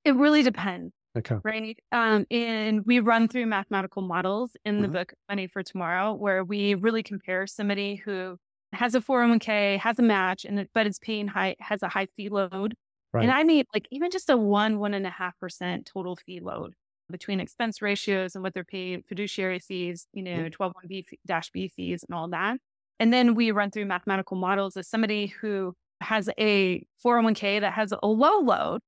it 0.05 0.15
really 0.17 0.43
depends. 0.43 0.93
Okay. 1.19 1.37
right? 1.43 1.77
Um, 1.93 2.25
and 2.31 2.87
we 2.87 3.01
run 3.01 3.27
through 3.29 3.45
mathematical 3.47 4.01
models 4.01 4.53
in 4.65 4.81
the 4.81 4.89
Mhm. 4.89 4.93
book 4.93 5.13
Money 5.29 5.47
for 5.49 5.63
Tomorrow, 5.63 6.15
where 6.15 6.43
we 6.45 6.75
really 6.75 7.03
compare 7.03 7.47
somebody 7.47 7.97
who 7.97 8.39
has 8.73 8.95
a 8.95 9.01
401k, 9.03 9.77
has 9.79 9.99
a 9.99 10.03
match, 10.03 10.45
and 10.47 10.67
but 10.73 10.87
it's 10.87 10.99
paying 11.01 11.27
high, 11.29 11.57
has 11.59 11.83
a 11.83 11.89
high 11.89 12.07
fee 12.17 12.29
load. 12.31 12.75
Right. 13.13 13.27
And 13.27 13.31
I 13.33 13.45
mean, 13.45 13.65
like 13.75 13.87
even 13.91 14.11
just 14.11 14.31
a 14.31 14.37
one, 14.37 14.79
one 14.79 14.95
and 14.95 15.07
a 15.07 15.11
half 15.11 15.39
percent 15.39 15.87
total 15.87 16.17
fee 16.17 16.41
load 16.41 16.75
between 17.11 17.41
expense 17.41 17.83
ratios 17.83 18.35
and 18.35 18.43
what 18.43 18.55
they're 18.55 18.65
paying, 18.65 19.03
fiduciary 19.09 19.59
fees, 19.59 20.07
you 20.13 20.23
know, 20.23 20.49
121B 20.51 21.05
dash 21.27 21.51
B 21.51 21.69
fees 21.69 22.05
and 22.09 22.15
all 22.17 22.29
that. 22.29 22.59
And 23.01 23.13
then 23.13 23.35
we 23.35 23.51
run 23.51 23.71
through 23.71 23.87
mathematical 23.87 24.37
models 24.37 24.77
as 24.77 24.89
somebody 24.89 25.27
who 25.29 25.75
has 26.01 26.31
a 26.39 26.85
401k 27.05 27.61
that 27.61 27.73
has 27.75 27.93
a 28.03 28.07
low 28.07 28.41
load 28.41 28.81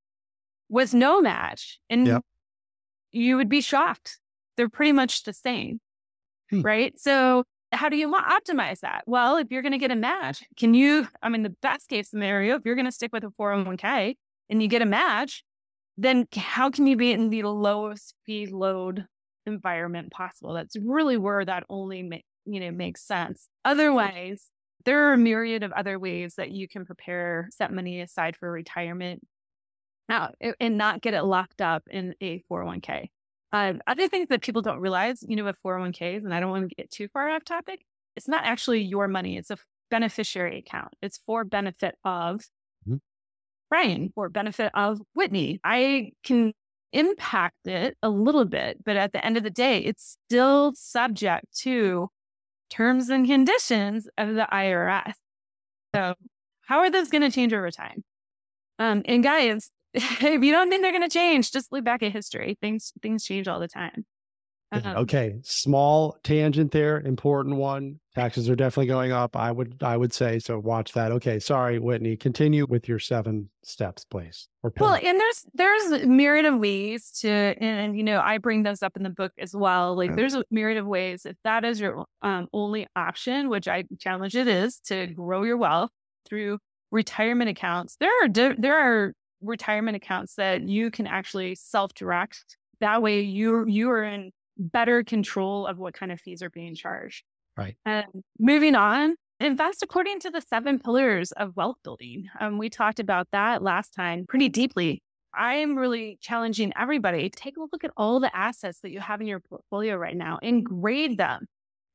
with 0.71 0.95
no 0.95 1.21
match. 1.23 1.81
And 1.91 2.09
Yep. 2.09 2.23
you 3.13 3.37
would 3.37 3.49
be 3.49 3.61
shocked. 3.61 4.21
They're 4.57 4.69
pretty 4.69 4.93
much 4.93 5.23
the 5.25 5.33
same. 5.33 5.81
Hmm. 6.51 6.63
Right. 6.63 6.99
So, 6.99 7.45
how 7.73 7.89
do 7.89 7.97
you 7.97 8.13
optimize 8.13 8.81
that? 8.81 9.03
Well, 9.07 9.37
if 9.37 9.51
you're 9.51 9.63
going 9.63 9.73
to 9.73 9.79
get 9.79 9.91
a 9.91 9.97
match, 9.97 10.43
can 10.57 10.75
you, 10.75 11.09
I 11.23 11.29
mean, 11.29 11.43
the 11.43 11.55
best 11.63 11.89
case 11.89 12.11
scenario, 12.11 12.57
if 12.57 12.65
you're 12.65 12.75
going 12.75 12.87
to 12.87 12.93
stick 12.93 13.13
with 13.13 13.25
a 13.25 13.31
401k 13.41 14.17
and 14.51 14.63
you 14.63 14.69
get 14.69 14.83
a 14.83 14.87
match, 14.87 15.43
then 15.97 16.27
how 16.35 16.71
can 16.71 16.87
you 16.87 16.97
be 16.97 17.13
in 17.13 17.31
the 17.31 17.43
lowest 17.43 18.15
fee 18.25 18.47
load 18.47 19.07
environment 19.47 20.11
possible? 20.11 20.55
That's 20.55 20.77
really 20.77 21.17
where 21.17 21.45
that 21.45 21.65
only 21.69 22.25
you 22.45 22.61
know 22.61 22.71
makes 22.71 23.03
sense. 23.03 23.49
Otherwise, 23.65 24.49
there 24.85 25.09
are 25.09 25.13
a 25.13 25.19
myriad 25.19 25.63
of 25.63 25.73
other 25.73 25.99
ways 25.99 26.35
that 26.37 26.51
you 26.51 26.69
can 26.69 26.85
prepare, 26.85 27.49
set 27.53 27.73
money 27.73 28.01
aside 28.01 28.37
for 28.37 28.51
retirement 28.51 29.23
uh, 30.09 30.29
now 30.39 30.55
and 30.61 30.77
not 30.77 31.01
get 31.01 31.15
it 31.15 31.23
locked 31.23 31.61
up 31.61 31.85
in 31.91 32.15
a 32.21 32.43
401k. 32.51 33.09
Um, 33.53 33.81
other 33.87 34.09
things 34.09 34.29
that 34.29 34.41
people 34.43 34.63
don't 34.63 34.81
realize, 34.81 35.23
you 35.29 35.37
know, 35.37 35.45
with 35.45 35.59
401ks, 35.65 36.25
and 36.25 36.33
I 36.35 36.41
don't 36.41 36.51
want 36.51 36.69
to 36.69 36.75
get 36.75 36.91
too 36.91 37.09
far 37.09 37.29
off 37.31 37.45
topic, 37.45 37.85
it's 38.17 38.29
not 38.29 38.45
actually 38.45 38.83
your 38.83 39.09
money. 39.09 39.37
It's 39.37 39.51
a 39.51 39.59
beneficiary 39.91 40.59
account. 40.59 40.95
It's 41.03 41.19
for 41.19 41.45
benefit 41.45 41.97
of 42.05 42.43
Mhm. 42.89 43.01
Brian, 43.71 44.11
for 44.15 44.29
benefit 44.29 44.71
of 44.75 45.01
Whitney. 45.15 45.61
I 45.65 46.13
can 46.25 46.55
impact 46.93 47.67
it 47.67 47.97
a 48.03 48.09
little 48.11 48.45
bit, 48.45 48.85
but 48.85 48.97
at 48.97 49.13
the 49.13 49.25
end 49.25 49.37
of 49.37 49.43
the 49.43 49.51
day, 49.51 49.79
it's 49.81 50.19
still 50.27 50.73
subject 50.75 51.47
to 51.61 52.09
terms 52.71 53.11
and 53.11 53.27
conditions 53.27 54.09
of 54.19 54.35
the 54.35 54.47
IRS. 54.53 55.15
So, 55.95 56.15
how 56.63 56.79
are 56.81 56.91
those 56.91 57.11
going 57.11 57.23
to 57.23 57.31
change 57.31 57.53
over 57.53 57.71
time? 57.71 58.05
Um, 58.79 59.03
and 59.07 59.23
guys, 59.23 59.71
if 60.23 60.43
you 60.43 60.53
don't 60.53 60.71
think 60.71 60.83
they're 60.83 60.93
going 60.93 61.09
to 61.09 61.09
change, 61.09 61.53
just 61.53 61.73
look 61.73 61.85
back 61.85 62.03
at 62.03 62.13
history. 62.13 62.57
Things 62.61 62.93
things 63.03 63.25
change 63.25 63.49
all 63.49 63.61
the 63.61 63.69
time. 63.69 64.05
Um, 64.73 64.97
okay, 64.97 65.39
small 65.43 66.17
tangent 66.23 66.73
there, 66.73 66.99
important 67.01 67.57
one. 67.57 68.01
Taxes 68.15 68.49
are 68.49 68.57
definitely 68.57 68.87
going 68.87 69.13
up. 69.13 69.37
I 69.37 69.53
would 69.53 69.83
I 69.83 69.99
would 69.99 70.15
say 70.15 70.39
so. 70.39 70.59
Watch 70.59 70.93
that. 70.93 71.13
Okay, 71.13 71.39
sorry, 71.39 71.79
Whitney. 71.79 72.17
Continue 72.17 72.67
with 72.67 72.89
your 72.89 72.99
seven 72.99 73.51
steps, 73.63 74.07
please. 74.07 74.49
well, 74.79 74.95
and 74.95 75.21
there's 75.21 75.45
there's 75.53 76.03
a 76.03 76.07
myriad 76.07 76.47
of 76.47 76.59
ways 76.59 77.11
to, 77.21 77.29
and 77.29 77.97
you 77.97 78.03
know 78.03 78.21
I 78.21 78.39
bring 78.39 78.63
those 78.63 78.83
up 78.83 78.97
in 78.97 79.03
the 79.03 79.11
book 79.11 79.33
as 79.39 79.55
well. 79.55 79.95
Like 79.95 80.17
there's 80.17 80.35
a 80.35 80.45
myriad 80.51 80.79
of 80.79 80.87
ways. 80.87 81.27
If 81.27 81.37
that 81.45 81.67
is 81.67 81.79
your 81.79 82.07
um, 82.23 82.49
only 82.55 82.87
option, 82.97 83.51
which 83.51 83.69
I 83.69 83.85
challenge 83.99 84.35
it 84.37 84.49
is, 84.49 84.81
to 84.87 85.07
grow 85.09 85.43
your 85.43 85.59
wealth 85.59 85.91
through 86.27 86.59
retirement 86.91 87.51
accounts, 87.51 87.97
there 88.01 88.11
are 88.25 88.29
there 88.29 88.79
are 88.79 89.13
retirement 89.43 89.97
accounts 89.97 90.35
that 90.37 90.63
you 90.63 90.91
can 90.91 91.07
actually 91.07 91.55
self 91.55 91.95
direct. 91.95 92.57
That 92.81 93.03
way, 93.03 93.21
you 93.21 93.67
you 93.67 93.91
are 93.91 94.05
in 94.05 94.33
better 94.59 95.03
control 95.03 95.67
of 95.67 95.79
what 95.79 95.95
kind 95.95 96.13
of 96.13 96.21
fees 96.21 96.43
are 96.43 96.51
being 96.51 96.75
charged. 96.75 97.25
Right. 97.57 97.77
And 97.85 98.07
moving 98.39 98.75
on, 98.75 99.17
invest 99.41 99.83
according 99.83 100.21
to 100.21 100.31
the 100.31 100.41
seven 100.41 100.79
pillars 100.79 101.33
of 101.33 101.57
wealth 101.57 101.77
building. 101.85 102.29
Um, 102.41 102.59
we 102.59 102.71
talked 102.71 103.01
about 103.01 103.29
that 103.33 103.63
last 103.63 103.95
time 103.95 104.25
pretty 104.29 104.49
deeply. 104.49 105.03
I 105.35 105.57
am 105.57 105.77
really 105.77 106.19
challenging 106.21 106.73
everybody 106.79 107.31
take 107.31 107.57
a 107.57 107.61
look 107.61 107.85
at 107.85 107.91
all 107.97 108.21
the 108.21 108.35
assets 108.37 108.81
that 108.83 108.91
you 108.91 109.01
have 109.01 109.21
in 109.21 109.27
your 109.27 109.41
portfolio 109.41 109.97
right 109.97 110.17
now 110.17 110.39
and 110.43 110.63
grade 110.63 111.17
them 111.17 111.47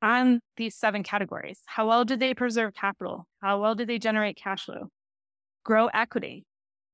on 0.01 0.39
these 0.57 0.75
seven 0.75 1.03
categories. 1.03 1.61
How 1.65 1.87
well 1.87 2.05
do 2.05 2.15
they 2.15 2.33
preserve 2.33 2.73
capital? 2.73 3.27
How 3.41 3.61
well 3.61 3.75
do 3.75 3.85
they 3.85 3.99
generate 3.99 4.37
cash 4.37 4.65
flow? 4.65 4.89
Grow 5.63 5.87
equity, 5.87 6.45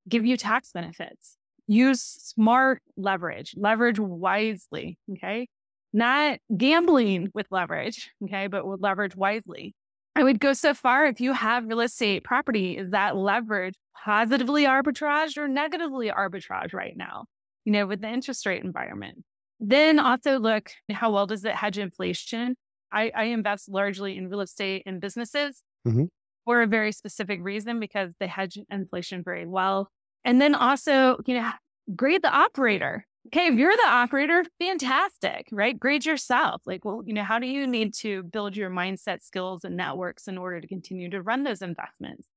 give 0.08 0.26
you 0.26 0.38
tax 0.38 0.72
benefits, 0.72 1.38
use 1.68 2.02
smart 2.02 2.82
leverage, 2.98 3.54
leverage 3.58 4.00
wisely. 4.00 4.98
Okay. 5.12 5.48
Not 5.92 6.40
gambling 6.56 7.30
with 7.34 7.48
leverage. 7.52 8.12
Okay. 8.24 8.48
But 8.48 8.68
with 8.68 8.82
leverage 8.82 9.16
wisely. 9.16 9.76
I 10.16 10.24
would 10.24 10.40
go 10.40 10.54
so 10.54 10.74
far 10.74 11.06
if 11.06 11.20
you 11.20 11.34
have 11.34 11.66
real 11.66 11.80
estate 11.80 12.24
property, 12.24 12.78
is 12.78 12.92
that 12.92 13.16
leverage 13.16 13.74
positively 14.04 14.66
arbitraged 14.66 15.38
or 15.38 15.48
negatively 15.48 16.12
arbitraged 16.12 16.74
right 16.74 16.96
now, 16.96 17.26
you 17.66 17.72
know, 17.72 17.88
with 17.88 18.02
the 18.02 18.10
interest 18.10 18.46
rate 18.46 18.64
environment? 18.64 19.24
Then 19.60 19.98
also 19.98 20.38
look 20.38 20.72
how 20.92 21.12
well 21.12 21.26
does 21.26 21.46
it 21.46 21.56
hedge 21.56 21.78
inflation? 21.78 22.56
I, 22.92 23.12
I 23.16 23.24
invest 23.26 23.70
largely 23.70 24.18
in 24.18 24.30
real 24.30 24.42
estate 24.42 24.84
and 24.86 25.02
businesses 25.02 25.64
mm-hmm. 25.88 26.06
For 26.46 26.62
a 26.62 26.68
very 26.68 26.92
specific 26.92 27.40
reason 27.42 27.80
because 27.80 28.14
they 28.20 28.28
hedge 28.28 28.58
inflation 28.70 29.24
very 29.24 29.46
well. 29.46 29.90
And 30.26 30.42
then 30.42 30.56
also, 30.56 31.18
you 31.26 31.36
know, 31.36 31.52
grade 31.96 32.22
the 32.22 32.34
operator. 32.34 33.06
Okay, 33.28 33.48
if 33.48 33.56
you're 33.56 33.76
the 33.76 33.88
operator, 33.88 34.44
fantastic, 34.60 35.48
right? 35.52 35.80
Grade 35.80 36.06
yourself. 36.06 36.62
Like, 36.66 36.84
well, 36.84 37.04
you 37.06 37.14
know, 37.14 37.24
how 37.24 37.40
do 37.40 37.48
you 37.48 37.66
need 37.66 37.94
to 37.96 38.24
build 38.24 38.58
your 38.58 38.70
mindset 38.70 39.24
skills 39.24 39.64
and 39.64 39.78
networks 39.78 40.28
in 40.28 40.38
order 40.38 40.60
to 40.60 40.68
continue 40.68 41.10
to 41.10 41.22
run 41.22 41.44
those 41.44 41.62
investments? 41.62 42.28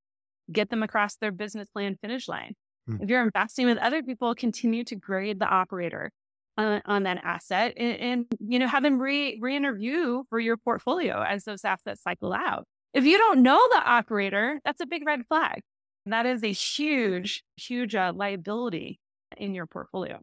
Get 0.52 0.70
them 0.70 0.84
across 0.84 1.16
their 1.16 1.32
business 1.32 1.68
plan 1.68 1.96
finish 2.00 2.28
line. 2.28 2.54
Mm. 2.88 3.02
If 3.02 3.10
you're 3.10 3.22
investing 3.22 3.66
with 3.66 3.78
other 3.78 4.00
people, 4.02 4.32
continue 4.36 4.84
to 4.84 4.94
grade 4.94 5.40
the 5.40 5.48
operator 5.48 6.12
on, 6.56 6.82
on 6.84 7.02
that 7.02 7.20
asset 7.24 7.74
and, 7.76 7.96
and, 7.98 8.26
you 8.38 8.60
know, 8.60 8.68
have 8.68 8.84
them 8.84 9.00
re 9.00 9.38
re-interview 9.40 10.22
for 10.30 10.38
your 10.38 10.56
portfolio 10.56 11.20
as 11.20 11.44
those 11.44 11.64
assets 11.64 12.02
cycle 12.02 12.32
out. 12.32 12.64
If 12.96 13.04
you 13.04 13.18
don't 13.18 13.42
know 13.42 13.60
the 13.72 13.82
operator, 13.84 14.58
that's 14.64 14.80
a 14.80 14.86
big 14.86 15.06
red 15.06 15.26
flag. 15.28 15.60
That 16.06 16.24
is 16.24 16.42
a 16.42 16.50
huge, 16.50 17.44
huge 17.56 17.94
uh, 17.94 18.14
liability 18.16 18.98
in 19.36 19.54
your 19.54 19.66
portfolio. 19.66 20.18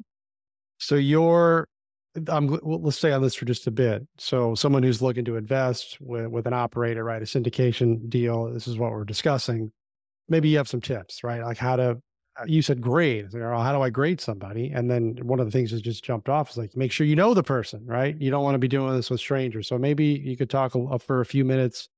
So 0.79 0.95
you're, 0.95 1.67
I'm, 2.27 2.47
well, 2.47 2.81
let's 2.81 2.97
stay 2.97 3.11
on 3.11 3.21
this 3.21 3.35
for 3.35 3.45
just 3.45 3.67
a 3.67 3.71
bit. 3.71 4.07
So 4.17 4.55
someone 4.55 4.81
who's 4.81 5.03
looking 5.03 5.23
to 5.25 5.35
invest 5.35 5.99
with, 6.01 6.25
with 6.29 6.47
an 6.47 6.53
operator, 6.53 7.03
right, 7.03 7.21
a 7.21 7.25
syndication 7.25 8.09
deal, 8.09 8.51
this 8.51 8.67
is 8.67 8.79
what 8.79 8.91
we're 8.91 9.05
discussing. 9.05 9.71
Maybe 10.27 10.49
you 10.49 10.57
have 10.57 10.67
some 10.67 10.81
tips, 10.81 11.23
right? 11.23 11.43
Like 11.43 11.59
how 11.59 11.75
to, 11.75 12.01
uh, 12.39 12.45
you 12.47 12.63
said 12.63 12.81
grade. 12.81 13.27
How 13.31 13.71
do 13.71 13.83
I 13.83 13.91
grade 13.91 14.19
somebody? 14.19 14.71
And 14.71 14.89
then 14.89 15.19
one 15.21 15.39
of 15.39 15.45
the 15.45 15.51
things 15.51 15.69
that 15.69 15.83
just 15.83 16.03
jumped 16.03 16.27
off 16.27 16.49
is 16.49 16.57
like, 16.57 16.75
make 16.75 16.91
sure 16.91 17.05
you 17.05 17.15
know 17.15 17.35
the 17.35 17.43
person, 17.43 17.85
right? 17.85 18.19
You 18.19 18.31
don't 18.31 18.43
want 18.43 18.55
to 18.55 18.59
be 18.59 18.67
doing 18.67 18.95
this 18.95 19.11
with 19.11 19.19
strangers. 19.19 19.67
So 19.67 19.77
maybe 19.77 20.05
you 20.05 20.35
could 20.35 20.49
talk 20.49 20.73
for 21.03 21.21
a 21.21 21.25
few 21.25 21.45
minutes 21.45 21.89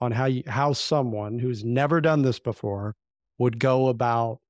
on 0.00 0.12
how 0.12 0.26
you, 0.26 0.42
how 0.46 0.72
someone 0.72 1.38
who's 1.38 1.64
never 1.64 2.00
done 2.00 2.22
this 2.22 2.38
before 2.38 2.94
would 3.38 3.58
go 3.58 3.88
about 3.88 4.40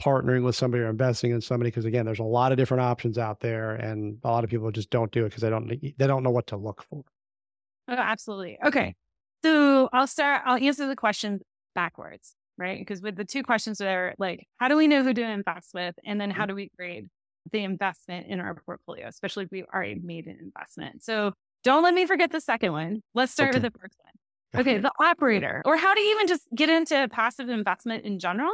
partnering 0.00 0.42
with 0.42 0.56
somebody 0.56 0.82
or 0.82 0.88
investing 0.88 1.30
in 1.30 1.40
somebody 1.40 1.70
because 1.70 1.84
again 1.84 2.06
there's 2.06 2.20
a 2.20 2.24
lot 2.24 2.52
of 2.52 2.58
different 2.58 2.80
options 2.80 3.18
out 3.18 3.40
there 3.40 3.72
and 3.72 4.18
a 4.24 4.28
lot 4.28 4.44
of 4.44 4.50
people 4.50 4.70
just 4.70 4.88
don't 4.88 5.12
do 5.12 5.26
it 5.26 5.28
because 5.28 5.42
they 5.42 5.50
don't 5.50 5.68
they 5.68 6.06
don't 6.06 6.22
know 6.22 6.30
what 6.30 6.46
to 6.46 6.56
look 6.56 6.82
for. 6.88 7.04
Oh, 7.88 7.94
absolutely. 7.94 8.58
Okay. 8.64 8.94
So 9.42 9.88
i'll 9.92 10.06
start 10.06 10.42
i'll 10.46 10.56
answer 10.56 10.86
the 10.86 10.96
question 10.96 11.40
backwards 11.74 12.34
right? 12.58 12.78
Because 12.78 13.00
with 13.00 13.16
the 13.16 13.24
two 13.24 13.42
questions 13.42 13.78
there 13.78 14.14
like 14.18 14.46
how 14.56 14.68
do 14.68 14.76
we 14.76 14.88
know 14.88 15.02
who 15.02 15.12
to 15.12 15.22
invest 15.22 15.70
with? 15.74 15.94
And 16.04 16.20
then 16.20 16.30
how 16.30 16.42
mm-hmm. 16.42 16.48
do 16.48 16.54
we 16.54 16.70
grade 16.76 17.08
the 17.52 17.64
investment 17.64 18.26
in 18.28 18.40
our 18.40 18.54
portfolio 18.54 19.06
especially 19.06 19.44
if 19.44 19.50
we've 19.50 19.66
already 19.72 20.00
made 20.02 20.26
an 20.26 20.38
investment? 20.40 21.02
So 21.02 21.32
don't 21.62 21.82
let 21.82 21.92
me 21.92 22.06
forget 22.06 22.32
the 22.32 22.40
second 22.40 22.72
one. 22.72 23.02
Let's 23.14 23.32
start 23.32 23.50
okay. 23.50 23.60
with 23.60 23.72
the 23.72 23.78
first 23.78 23.96
one 24.02 24.12
Okay, 24.56 24.78
the 24.78 24.92
operator, 24.98 25.62
or 25.64 25.76
how 25.76 25.94
to 25.94 26.00
even 26.00 26.26
just 26.26 26.42
get 26.54 26.68
into 26.68 27.08
passive 27.08 27.48
investment 27.48 28.04
in 28.04 28.18
general. 28.18 28.52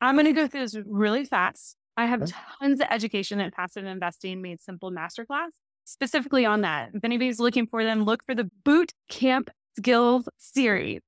I'm 0.00 0.14
going 0.14 0.26
to 0.26 0.32
go 0.32 0.46
through 0.46 0.60
this 0.60 0.76
really 0.86 1.24
fast. 1.24 1.76
I 1.96 2.06
have 2.06 2.30
tons 2.60 2.80
of 2.80 2.86
education 2.90 3.40
in 3.40 3.50
passive 3.50 3.84
investing 3.84 4.42
made 4.42 4.60
simple 4.60 4.90
masterclass 4.90 5.50
specifically 5.84 6.46
on 6.46 6.60
that. 6.62 6.90
If 6.94 7.04
anybody's 7.04 7.40
looking 7.40 7.66
for 7.66 7.84
them, 7.84 8.04
look 8.04 8.24
for 8.24 8.34
the 8.34 8.50
Boot 8.64 8.92
Camp 9.08 9.50
Skills 9.76 10.28
series. 10.38 11.00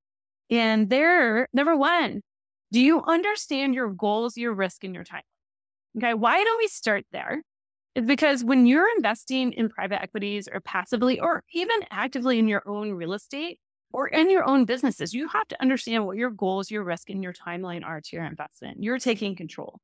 And 0.50 0.90
there, 0.90 1.48
number 1.52 1.76
one, 1.76 2.22
do 2.72 2.80
you 2.80 3.02
understand 3.02 3.74
your 3.74 3.90
goals, 3.90 4.36
your 4.36 4.52
risk, 4.52 4.84
and 4.84 4.94
your 4.94 5.04
time? 5.04 5.22
Okay, 5.96 6.14
why 6.14 6.42
don't 6.42 6.58
we 6.58 6.68
start 6.68 7.04
there? 7.12 7.42
It's 7.94 8.06
because 8.06 8.42
when 8.42 8.66
you're 8.66 8.88
investing 8.96 9.52
in 9.52 9.68
private 9.68 10.02
equities 10.02 10.48
or 10.50 10.60
passively 10.60 11.20
or 11.20 11.42
even 11.52 11.80
actively 11.90 12.38
in 12.38 12.48
your 12.48 12.62
own 12.66 12.92
real 12.92 13.12
estate, 13.12 13.58
or 13.92 14.08
in 14.08 14.30
your 14.30 14.44
own 14.44 14.64
businesses, 14.64 15.14
you 15.14 15.28
have 15.28 15.48
to 15.48 15.60
understand 15.60 16.06
what 16.06 16.16
your 16.16 16.30
goals, 16.30 16.70
your 16.70 16.84
risk, 16.84 17.10
and 17.10 17.22
your 17.22 17.32
timeline 17.32 17.84
are 17.84 18.00
to 18.00 18.16
your 18.16 18.24
investment. 18.24 18.82
You're 18.82 18.98
taking 18.98 19.36
control. 19.36 19.78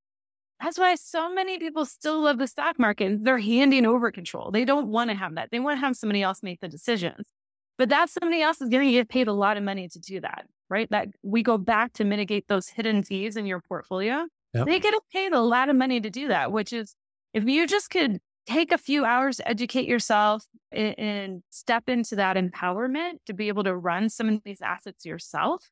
That's 0.60 0.78
why 0.78 0.96
so 0.96 1.32
many 1.32 1.58
people 1.58 1.84
still 1.84 2.20
love 2.20 2.38
the 2.38 2.48
stock 2.48 2.78
market. 2.78 3.24
They're 3.24 3.38
handing 3.38 3.86
over 3.86 4.10
control. 4.10 4.50
They 4.50 4.64
don't 4.64 4.88
want 4.88 5.10
to 5.10 5.16
have 5.16 5.36
that. 5.36 5.50
They 5.52 5.60
want 5.60 5.76
to 5.76 5.80
have 5.80 5.96
somebody 5.96 6.22
else 6.22 6.42
make 6.42 6.60
the 6.60 6.68
decisions. 6.68 7.28
But 7.76 7.90
that 7.90 8.10
somebody 8.10 8.42
else 8.42 8.60
is 8.60 8.68
going 8.68 8.86
to 8.86 8.92
get 8.92 9.08
paid 9.08 9.28
a 9.28 9.32
lot 9.32 9.56
of 9.56 9.62
money 9.62 9.88
to 9.88 9.98
do 10.00 10.20
that, 10.20 10.46
right? 10.68 10.90
That 10.90 11.08
we 11.22 11.44
go 11.44 11.58
back 11.58 11.92
to 11.94 12.04
mitigate 12.04 12.48
those 12.48 12.68
hidden 12.68 13.04
fees 13.04 13.36
in 13.36 13.46
your 13.46 13.60
portfolio. 13.60 14.26
Yep. 14.54 14.66
They 14.66 14.80
get 14.80 14.94
paid 15.12 15.32
a 15.32 15.40
lot 15.40 15.68
of 15.68 15.76
money 15.76 16.00
to 16.00 16.10
do 16.10 16.26
that, 16.28 16.50
which 16.50 16.72
is 16.72 16.96
if 17.32 17.44
you 17.44 17.68
just 17.68 17.90
could 17.90 18.18
take 18.48 18.72
a 18.72 18.78
few 18.78 19.04
hours 19.04 19.40
educate 19.44 19.86
yourself 19.86 20.46
and, 20.72 20.98
and 20.98 21.42
step 21.50 21.88
into 21.88 22.16
that 22.16 22.36
empowerment 22.36 23.18
to 23.26 23.34
be 23.34 23.48
able 23.48 23.62
to 23.64 23.76
run 23.76 24.08
some 24.08 24.28
of 24.28 24.42
these 24.44 24.62
assets 24.62 25.04
yourself 25.04 25.70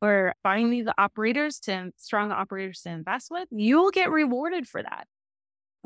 or 0.00 0.34
find 0.42 0.72
these 0.72 0.86
operators 0.98 1.58
to 1.60 1.92
strong 1.96 2.32
operators 2.32 2.80
to 2.82 2.90
invest 2.90 3.28
with, 3.30 3.48
you'll 3.52 3.92
get 3.92 4.10
rewarded 4.10 4.66
for 4.66 4.82
that. 4.82 5.06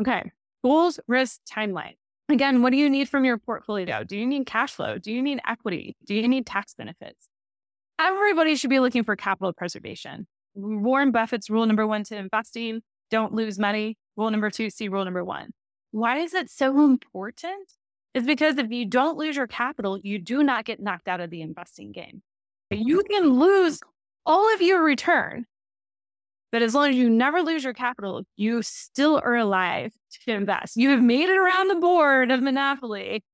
Okay. 0.00 0.32
Goals, 0.64 0.98
risk, 1.06 1.40
timeline. 1.50 1.96
Again, 2.28 2.62
what 2.62 2.70
do 2.70 2.78
you 2.78 2.90
need 2.90 3.08
from 3.08 3.24
your 3.24 3.38
portfolio? 3.38 4.04
Do 4.04 4.16
you 4.16 4.26
need 4.26 4.46
cash 4.46 4.72
flow? 4.72 4.98
Do 4.98 5.12
you 5.12 5.22
need 5.22 5.40
equity? 5.46 5.96
Do 6.06 6.14
you 6.14 6.26
need 6.26 6.46
tax 6.46 6.74
benefits? 6.74 7.28
Everybody 8.00 8.56
should 8.56 8.70
be 8.70 8.80
looking 8.80 9.04
for 9.04 9.16
capital 9.16 9.52
preservation. 9.52 10.26
Warren 10.54 11.12
Buffett's 11.12 11.50
rule 11.50 11.66
number 11.66 11.86
one 11.86 12.02
to 12.04 12.16
investing 12.16 12.80
don't 13.10 13.34
lose 13.34 13.58
money. 13.58 13.96
Rule 14.16 14.30
number 14.30 14.50
two, 14.50 14.70
see 14.70 14.88
rule 14.88 15.04
number 15.04 15.24
one. 15.24 15.50
Why 15.96 16.18
is 16.18 16.34
it 16.34 16.50
so 16.50 16.84
important? 16.84 17.72
Is 18.12 18.26
because 18.26 18.58
if 18.58 18.70
you 18.70 18.84
don't 18.84 19.16
lose 19.16 19.34
your 19.34 19.46
capital, 19.46 19.98
you 19.98 20.18
do 20.18 20.42
not 20.42 20.66
get 20.66 20.78
knocked 20.78 21.08
out 21.08 21.20
of 21.22 21.30
the 21.30 21.40
investing 21.40 21.90
game. 21.90 22.22
You 22.70 23.02
can 23.10 23.30
lose 23.30 23.80
all 24.26 24.52
of 24.52 24.60
your 24.60 24.84
return, 24.84 25.46
but 26.52 26.60
as 26.60 26.74
long 26.74 26.90
as 26.90 26.96
you 26.96 27.08
never 27.08 27.40
lose 27.40 27.64
your 27.64 27.72
capital, 27.72 28.24
you 28.36 28.60
still 28.60 29.22
are 29.24 29.36
alive 29.36 29.94
to 30.26 30.34
invest. 30.34 30.76
You 30.76 30.90
have 30.90 31.02
made 31.02 31.30
it 31.30 31.38
around 31.38 31.68
the 31.68 31.76
board 31.76 32.30
of 32.30 32.42
Monopoly. 32.42 33.24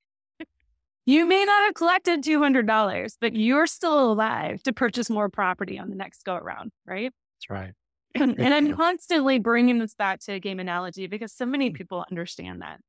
You 1.04 1.26
may 1.26 1.44
not 1.44 1.64
have 1.64 1.74
collected 1.74 2.22
$200, 2.22 3.16
but 3.20 3.34
you're 3.34 3.66
still 3.66 4.12
alive 4.12 4.62
to 4.62 4.72
purchase 4.72 5.10
more 5.10 5.28
property 5.28 5.80
on 5.80 5.90
the 5.90 5.96
next 5.96 6.24
go 6.24 6.36
around, 6.36 6.70
right? 6.86 7.10
That's 7.40 7.50
right. 7.50 7.72
And, 8.14 8.38
and 8.38 8.54
I'm 8.54 8.74
constantly 8.76 9.38
bringing 9.38 9.78
this 9.78 9.94
back 9.94 10.20
to 10.20 10.32
a 10.32 10.40
game 10.40 10.60
analogy 10.60 11.06
because 11.06 11.32
so 11.32 11.46
many 11.46 11.70
mm. 11.70 11.74
people 11.74 12.04
understand 12.10 12.62
that. 12.62 12.80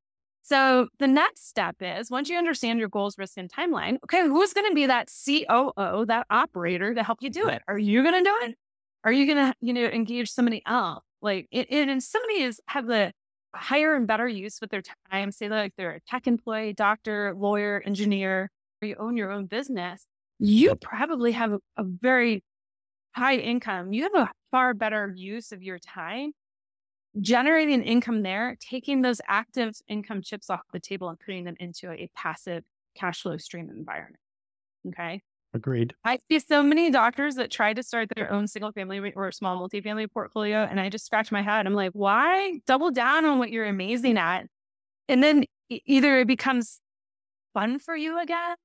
So 0.41 0.89
the 0.99 1.07
next 1.07 1.47
step 1.47 1.77
is 1.79 2.11
once 2.11 2.29
you 2.29 2.37
understand 2.37 2.79
your 2.79 2.89
goals, 2.89 3.17
risk, 3.17 3.37
and 3.37 3.49
timeline, 3.51 3.97
okay, 4.03 4.27
who's 4.27 4.51
going 4.51 4.69
to 4.69 4.75
be 4.75 4.87
that 4.87 5.09
COO, 5.25 6.05
that 6.07 6.27
operator 6.29 6.93
to 6.93 7.01
help 7.01 7.19
you 7.21 7.29
do 7.29 7.47
it? 7.47 7.61
Are 7.67 7.79
you 7.79 8.03
going 8.03 8.21
to 8.21 8.29
do 8.29 8.37
it? 8.41 8.55
Are 9.05 9.11
you 9.11 9.25
going 9.25 9.37
to, 9.37 9.53
you 9.61 9.73
know, 9.73 9.85
engage 9.85 10.29
somebody 10.29 10.61
else? 10.65 11.03
Like, 11.21 11.47
it, 11.51 11.67
it, 11.69 11.87
and 11.87 12.03
somebody 12.03 12.41
is 12.41 12.59
have 12.67 12.87
the 12.87 13.13
higher 13.55 13.95
and 13.95 14.05
better 14.05 14.27
use 14.27 14.59
with 14.59 14.69
their 14.69 14.83
time. 15.11 15.31
Say 15.31 15.47
like 15.47 15.73
they're 15.77 15.95
a 15.95 16.01
tech 16.01 16.27
employee, 16.27 16.73
doctor, 16.73 17.33
lawyer, 17.37 17.81
engineer, 17.85 18.51
or 18.81 18.87
you 18.87 18.95
own 18.99 19.15
your 19.15 19.31
own 19.31 19.45
business, 19.45 20.05
you 20.39 20.75
probably 20.75 21.31
have 21.31 21.53
a, 21.53 21.59
a 21.77 21.83
very 21.83 22.43
high 23.15 23.37
income. 23.37 23.93
You 23.93 24.03
have 24.03 24.15
a 24.15 24.29
far 24.53 24.75
better 24.75 25.11
use 25.17 25.51
of 25.51 25.63
your 25.63 25.79
time 25.79 26.31
generating 27.19 27.81
income 27.81 28.21
there, 28.21 28.55
taking 28.59 29.01
those 29.01 29.19
active 29.27 29.73
income 29.87 30.21
chips 30.21 30.49
off 30.49 30.61
the 30.71 30.79
table 30.79 31.09
and 31.09 31.19
putting 31.19 31.43
them 31.43 31.55
into 31.59 31.91
a 31.91 32.07
passive 32.15 32.63
cash 32.95 33.23
flow 33.23 33.37
stream 33.37 33.69
environment. 33.69 34.19
Okay. 34.87 35.21
Agreed. 35.55 35.95
I 36.05 36.19
see 36.29 36.39
so 36.39 36.61
many 36.61 36.91
doctors 36.91 37.35
that 37.35 37.49
try 37.49 37.73
to 37.73 37.81
start 37.81 38.09
their 38.15 38.31
own 38.31 38.47
single 38.47 38.71
family 38.71 39.11
or 39.15 39.31
small 39.31 39.59
multifamily 39.59 40.11
portfolio. 40.11 40.67
And 40.69 40.79
I 40.79 40.89
just 40.89 41.05
scratch 41.05 41.31
my 41.31 41.41
head. 41.41 41.65
I'm 41.65 41.73
like, 41.73 41.91
why 41.93 42.59
double 42.67 42.91
down 42.91 43.25
on 43.25 43.39
what 43.39 43.51
you're 43.51 43.65
amazing 43.65 44.17
at? 44.17 44.45
And 45.09 45.23
then 45.23 45.45
either 45.69 46.19
it 46.19 46.27
becomes 46.27 46.79
fun 47.55 47.79
for 47.79 47.95
you 47.95 48.19
again, 48.19 48.55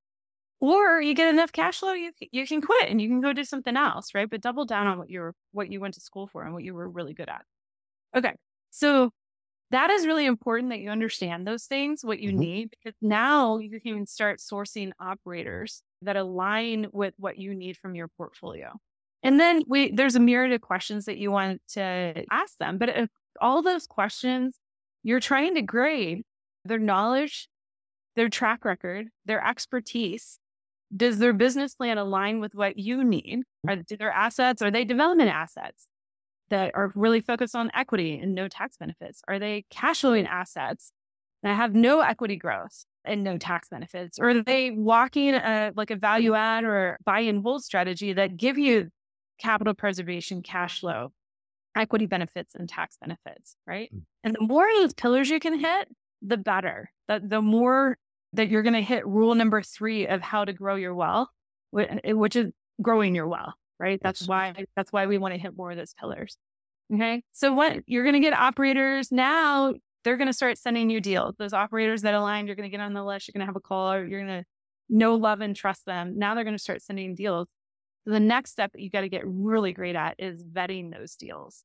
or 0.60 1.00
you 1.00 1.14
get 1.14 1.28
enough 1.28 1.52
cash 1.52 1.78
flow, 1.78 1.92
you, 1.92 2.12
you 2.32 2.46
can 2.46 2.60
quit 2.60 2.90
and 2.90 3.00
you 3.00 3.08
can 3.08 3.20
go 3.20 3.32
do 3.32 3.44
something 3.44 3.76
else. 3.76 4.14
Right. 4.14 4.28
But 4.28 4.40
double 4.40 4.64
down 4.64 4.86
on 4.86 4.98
what 4.98 5.10
you're, 5.10 5.34
what 5.52 5.70
you 5.70 5.80
went 5.80 5.94
to 5.94 6.00
school 6.00 6.26
for 6.26 6.42
and 6.42 6.52
what 6.54 6.64
you 6.64 6.74
were 6.74 6.88
really 6.88 7.14
good 7.14 7.28
at. 7.28 7.42
Okay. 8.16 8.34
So 8.70 9.10
that 9.70 9.90
is 9.90 10.06
really 10.06 10.26
important 10.26 10.70
that 10.70 10.80
you 10.80 10.90
understand 10.90 11.46
those 11.46 11.64
things, 11.64 12.04
what 12.04 12.20
you 12.20 12.30
mm-hmm. 12.30 12.38
need, 12.38 12.70
because 12.70 12.96
now 13.02 13.58
you 13.58 13.80
can 13.80 14.06
start 14.06 14.40
sourcing 14.40 14.92
operators 14.98 15.82
that 16.02 16.16
align 16.16 16.86
with 16.92 17.14
what 17.18 17.38
you 17.38 17.54
need 17.54 17.76
from 17.76 17.94
your 17.94 18.08
portfolio. 18.08 18.72
And 19.22 19.38
then 19.38 19.62
we 19.66 19.90
there's 19.90 20.14
a 20.14 20.20
myriad 20.20 20.52
of 20.52 20.60
questions 20.60 21.04
that 21.06 21.18
you 21.18 21.30
want 21.30 21.60
to 21.70 22.24
ask 22.30 22.56
them, 22.58 22.78
but 22.78 22.88
if 22.88 23.10
all 23.40 23.62
those 23.62 23.86
questions 23.86 24.58
you're 25.02 25.20
trying 25.20 25.54
to 25.56 25.62
grade 25.62 26.22
their 26.64 26.78
knowledge, 26.78 27.48
their 28.16 28.28
track 28.28 28.64
record, 28.64 29.08
their 29.26 29.44
expertise. 29.44 30.38
Does 30.96 31.18
their 31.18 31.32
business 31.32 31.74
plan 31.74 31.98
align 31.98 32.40
with 32.40 32.54
what 32.54 32.78
you 32.78 33.04
need? 33.04 33.42
Are 33.68 33.76
their 33.76 34.10
assets? 34.10 34.62
Are 34.62 34.70
they 34.70 34.84
development 34.84 35.30
assets? 35.30 35.86
that 36.50 36.72
are 36.74 36.92
really 36.94 37.20
focused 37.20 37.54
on 37.54 37.70
equity 37.74 38.18
and 38.18 38.34
no 38.34 38.48
tax 38.48 38.76
benefits? 38.76 39.22
Are 39.28 39.38
they 39.38 39.64
cash 39.70 40.00
flowing 40.00 40.26
assets 40.26 40.92
that 41.42 41.54
have 41.54 41.74
no 41.74 42.00
equity 42.00 42.36
growth 42.36 42.84
and 43.04 43.22
no 43.22 43.38
tax 43.38 43.68
benefits? 43.68 44.18
Or 44.18 44.30
are 44.30 44.42
they 44.42 44.70
walking 44.70 45.34
a, 45.34 45.72
like 45.76 45.90
a 45.90 45.96
value 45.96 46.34
add 46.34 46.64
or 46.64 46.98
buy 47.04 47.20
and 47.20 47.42
hold 47.42 47.64
strategy 47.64 48.12
that 48.12 48.36
give 48.36 48.58
you 48.58 48.88
capital 49.38 49.74
preservation, 49.74 50.42
cash 50.42 50.80
flow, 50.80 51.12
equity 51.76 52.06
benefits, 52.06 52.54
and 52.54 52.68
tax 52.68 52.96
benefits, 53.00 53.56
right? 53.66 53.90
Mm. 53.94 54.02
And 54.24 54.34
the 54.34 54.40
more 54.40 54.68
of 54.68 54.76
those 54.76 54.94
pillars 54.94 55.30
you 55.30 55.40
can 55.40 55.58
hit, 55.58 55.88
the 56.22 56.36
better. 56.36 56.90
The, 57.06 57.22
the 57.24 57.40
more 57.40 57.98
that 58.34 58.48
you're 58.48 58.62
going 58.62 58.74
to 58.74 58.82
hit 58.82 59.06
rule 59.06 59.34
number 59.34 59.62
three 59.62 60.06
of 60.06 60.20
how 60.20 60.44
to 60.44 60.52
grow 60.52 60.76
your 60.76 60.94
wealth, 60.94 61.28
which 61.72 62.36
is 62.36 62.52
growing 62.80 63.14
your 63.14 63.26
wealth 63.26 63.54
right? 63.78 64.00
That's 64.02 64.22
yes. 64.22 64.28
why 64.28 64.54
that's 64.76 64.92
why 64.92 65.06
we 65.06 65.18
want 65.18 65.34
to 65.34 65.40
hit 65.40 65.56
more 65.56 65.70
of 65.70 65.76
those 65.76 65.94
pillars. 65.94 66.36
Okay. 66.92 67.22
So 67.32 67.52
what 67.52 67.82
you're 67.86 68.04
going 68.04 68.14
to 68.14 68.20
get 68.20 68.32
operators 68.32 69.12
now, 69.12 69.74
they're 70.04 70.16
going 70.16 70.28
to 70.28 70.32
start 70.32 70.58
sending 70.58 70.90
you 70.90 71.00
deals. 71.00 71.34
Those 71.38 71.52
operators 71.52 72.02
that 72.02 72.14
align, 72.14 72.46
you're 72.46 72.56
going 72.56 72.70
to 72.70 72.74
get 72.74 72.82
on 72.82 72.94
the 72.94 73.04
list, 73.04 73.28
you're 73.28 73.34
going 73.34 73.46
to 73.46 73.46
have 73.46 73.56
a 73.56 73.60
call, 73.60 73.92
or 73.92 74.06
you're 74.06 74.24
going 74.24 74.42
to 74.42 74.46
know, 74.88 75.16
love, 75.16 75.40
and 75.40 75.54
trust 75.54 75.84
them. 75.84 76.18
Now 76.18 76.34
they're 76.34 76.44
going 76.44 76.56
to 76.56 76.62
start 76.62 76.82
sending 76.82 77.14
deals. 77.14 77.48
So 78.04 78.12
the 78.12 78.20
next 78.20 78.52
step 78.52 78.72
that 78.72 78.80
you 78.80 78.90
got 78.90 79.02
to 79.02 79.10
get 79.10 79.22
really 79.26 79.72
great 79.72 79.96
at 79.96 80.14
is 80.18 80.42
vetting 80.42 80.92
those 80.92 81.14
deals. 81.14 81.64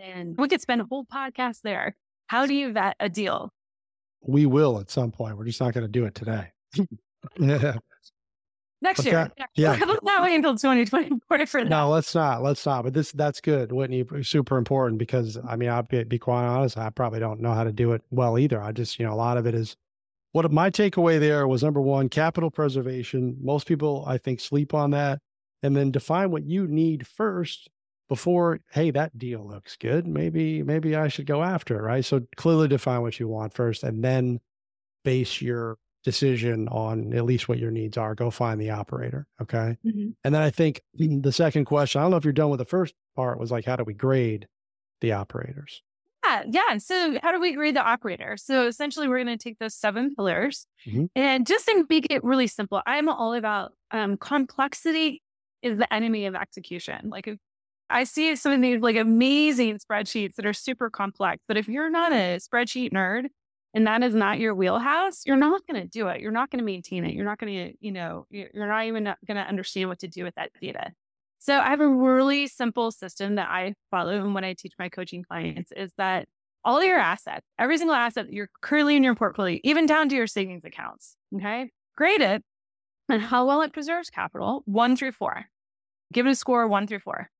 And 0.00 0.36
we 0.36 0.48
could 0.48 0.60
spend 0.60 0.80
a 0.80 0.84
whole 0.84 1.04
podcast 1.04 1.60
there. 1.62 1.94
How 2.26 2.46
do 2.46 2.54
you 2.54 2.72
vet 2.72 2.96
a 2.98 3.08
deal? 3.08 3.52
We 4.20 4.46
will 4.46 4.78
at 4.80 4.90
some 4.90 5.10
point. 5.10 5.36
We're 5.36 5.44
just 5.44 5.60
not 5.60 5.74
going 5.74 5.86
to 5.86 5.92
do 5.92 6.04
it 6.04 6.14
today. 6.14 6.52
Next 8.80 9.04
year. 9.04 9.30
That, 9.36 9.48
yeah. 9.56 9.72
Let's 9.72 10.02
not 10.02 10.22
wait 10.22 10.36
until 10.36 10.54
2024 10.54 11.46
for 11.46 11.62
that. 11.62 11.68
No, 11.68 11.88
let's 11.88 12.14
not. 12.14 12.42
Let's 12.42 12.64
not. 12.64 12.84
But 12.84 12.94
this 12.94 13.12
that's 13.12 13.40
good, 13.40 13.72
Whitney. 13.72 14.04
Super 14.22 14.56
important 14.56 14.98
because 14.98 15.38
I 15.48 15.56
mean, 15.56 15.68
I'll 15.68 15.82
be, 15.82 16.04
be 16.04 16.18
quite 16.18 16.44
honest. 16.44 16.78
I 16.78 16.90
probably 16.90 17.18
don't 17.18 17.40
know 17.40 17.54
how 17.54 17.64
to 17.64 17.72
do 17.72 17.92
it 17.92 18.02
well 18.10 18.38
either. 18.38 18.62
I 18.62 18.72
just, 18.72 18.98
you 18.98 19.06
know, 19.06 19.12
a 19.12 19.16
lot 19.16 19.36
of 19.36 19.46
it 19.46 19.54
is 19.54 19.76
what 20.32 20.50
my 20.52 20.70
takeaway 20.70 21.18
there 21.18 21.48
was 21.48 21.62
number 21.62 21.80
one, 21.80 22.08
capital 22.08 22.50
preservation. 22.50 23.36
Most 23.40 23.66
people, 23.66 24.04
I 24.06 24.18
think, 24.18 24.40
sleep 24.40 24.74
on 24.74 24.90
that. 24.92 25.20
And 25.62 25.74
then 25.74 25.90
define 25.90 26.30
what 26.30 26.44
you 26.44 26.68
need 26.68 27.04
first 27.04 27.68
before, 28.08 28.60
hey, 28.70 28.90
that 28.90 29.18
deal 29.18 29.46
looks 29.46 29.76
good. 29.76 30.06
Maybe, 30.06 30.62
maybe 30.62 30.96
I 30.96 31.08
should 31.08 31.26
go 31.26 31.42
after 31.42 31.78
it. 31.78 31.82
Right. 31.82 32.04
So 32.04 32.22
clearly 32.36 32.68
define 32.68 33.02
what 33.02 33.20
you 33.20 33.28
want 33.28 33.52
first 33.52 33.82
and 33.82 34.02
then 34.02 34.40
base 35.04 35.40
your 35.40 35.78
decision 36.04 36.68
on 36.68 37.12
at 37.12 37.24
least 37.24 37.48
what 37.48 37.58
your 37.58 37.70
needs 37.70 37.98
are. 37.98 38.14
Go 38.14 38.30
find 38.30 38.60
the 38.60 38.70
operator. 38.70 39.26
Okay. 39.42 39.76
Mm-hmm. 39.84 40.10
And 40.24 40.34
then 40.34 40.42
I 40.42 40.50
think 40.50 40.80
the 40.94 41.32
second 41.32 41.66
question, 41.66 42.00
I 42.00 42.04
don't 42.04 42.12
know 42.12 42.16
if 42.16 42.24
you're 42.24 42.32
done 42.32 42.50
with 42.50 42.58
the 42.58 42.64
first 42.64 42.94
part, 43.14 43.38
was 43.38 43.50
like, 43.50 43.64
how 43.64 43.76
do 43.76 43.84
we 43.84 43.94
grade 43.94 44.46
the 45.00 45.12
operators? 45.12 45.82
Yeah. 46.24 46.42
Yeah. 46.48 46.78
So, 46.78 47.18
how 47.22 47.32
do 47.32 47.40
we 47.40 47.52
grade 47.52 47.76
the 47.76 47.82
operator? 47.82 48.36
So, 48.36 48.66
essentially, 48.66 49.08
we're 49.08 49.22
going 49.22 49.38
to 49.38 49.42
take 49.42 49.58
those 49.58 49.74
seven 49.74 50.14
pillars 50.14 50.66
mm-hmm. 50.86 51.06
and 51.14 51.46
just 51.46 51.66
to 51.66 51.86
make 51.88 52.08
it 52.10 52.24
really 52.24 52.46
simple, 52.46 52.82
I'm 52.86 53.08
all 53.08 53.34
about 53.34 53.72
um, 53.90 54.16
complexity 54.16 55.22
is 55.62 55.78
the 55.78 55.92
enemy 55.92 56.26
of 56.26 56.34
execution. 56.34 57.08
Like, 57.08 57.28
if 57.28 57.38
I 57.90 58.04
see 58.04 58.36
some 58.36 58.52
of 58.52 58.60
these 58.60 58.80
like 58.80 58.96
amazing 58.96 59.78
spreadsheets 59.78 60.34
that 60.36 60.46
are 60.46 60.52
super 60.52 60.90
complex, 60.90 61.42
but 61.48 61.56
if 61.56 61.68
you're 61.68 61.90
not 61.90 62.12
a 62.12 62.38
spreadsheet 62.38 62.92
nerd, 62.92 63.26
and 63.74 63.86
that 63.86 64.02
is 64.02 64.14
not 64.14 64.38
your 64.38 64.54
wheelhouse, 64.54 65.22
you're 65.26 65.36
not 65.36 65.62
going 65.66 65.80
to 65.80 65.88
do 65.88 66.08
it. 66.08 66.20
You're 66.20 66.32
not 66.32 66.50
going 66.50 66.58
to 66.58 66.64
maintain 66.64 67.04
it. 67.04 67.14
You're 67.14 67.24
not 67.24 67.38
going 67.38 67.52
to, 67.54 67.74
you 67.80 67.92
know, 67.92 68.26
you're 68.30 68.66
not 68.66 68.86
even 68.86 69.04
going 69.04 69.36
to 69.36 69.42
understand 69.42 69.88
what 69.88 69.98
to 70.00 70.08
do 70.08 70.24
with 70.24 70.34
that 70.36 70.50
data. 70.60 70.92
So 71.38 71.58
I 71.58 71.68
have 71.68 71.80
a 71.80 71.88
really 71.88 72.46
simple 72.46 72.90
system 72.90 73.36
that 73.36 73.48
I 73.48 73.74
follow 73.90 74.20
and 74.24 74.34
when 74.34 74.44
I 74.44 74.54
teach 74.54 74.72
my 74.78 74.88
coaching 74.88 75.22
clients 75.22 75.70
is 75.76 75.92
that 75.98 76.26
all 76.64 76.82
your 76.82 76.98
assets, 76.98 77.46
every 77.58 77.78
single 77.78 77.94
asset 77.94 78.26
that 78.26 78.32
you're 78.32 78.50
currently 78.60 78.96
in 78.96 79.04
your 79.04 79.14
portfolio, 79.14 79.60
even 79.62 79.86
down 79.86 80.08
to 80.08 80.16
your 80.16 80.26
savings 80.26 80.64
accounts, 80.64 81.16
okay, 81.36 81.70
grade 81.96 82.20
it 82.20 82.42
and 83.08 83.22
how 83.22 83.46
well 83.46 83.62
it 83.62 83.72
preserves 83.72 84.10
capital, 84.10 84.62
one 84.64 84.96
through 84.96 85.12
four. 85.12 85.44
Give 86.12 86.26
it 86.26 86.30
a 86.30 86.34
score 86.34 86.66
one 86.66 86.86
through 86.86 87.00
four. 87.00 87.30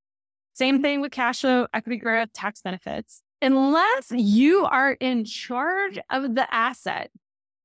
Same 0.59 0.83
thing 0.83 1.01
with 1.01 1.13
cash 1.13 1.41
flow, 1.41 1.67
equity 1.73 1.99
growth, 1.99 2.33
tax 2.33 2.61
benefits 2.63 3.23
unless 3.43 4.11
you 4.11 4.65
are 4.65 4.93
in 4.93 5.25
charge 5.25 5.99
of 6.11 6.35
the 6.35 6.53
asset, 6.53 7.11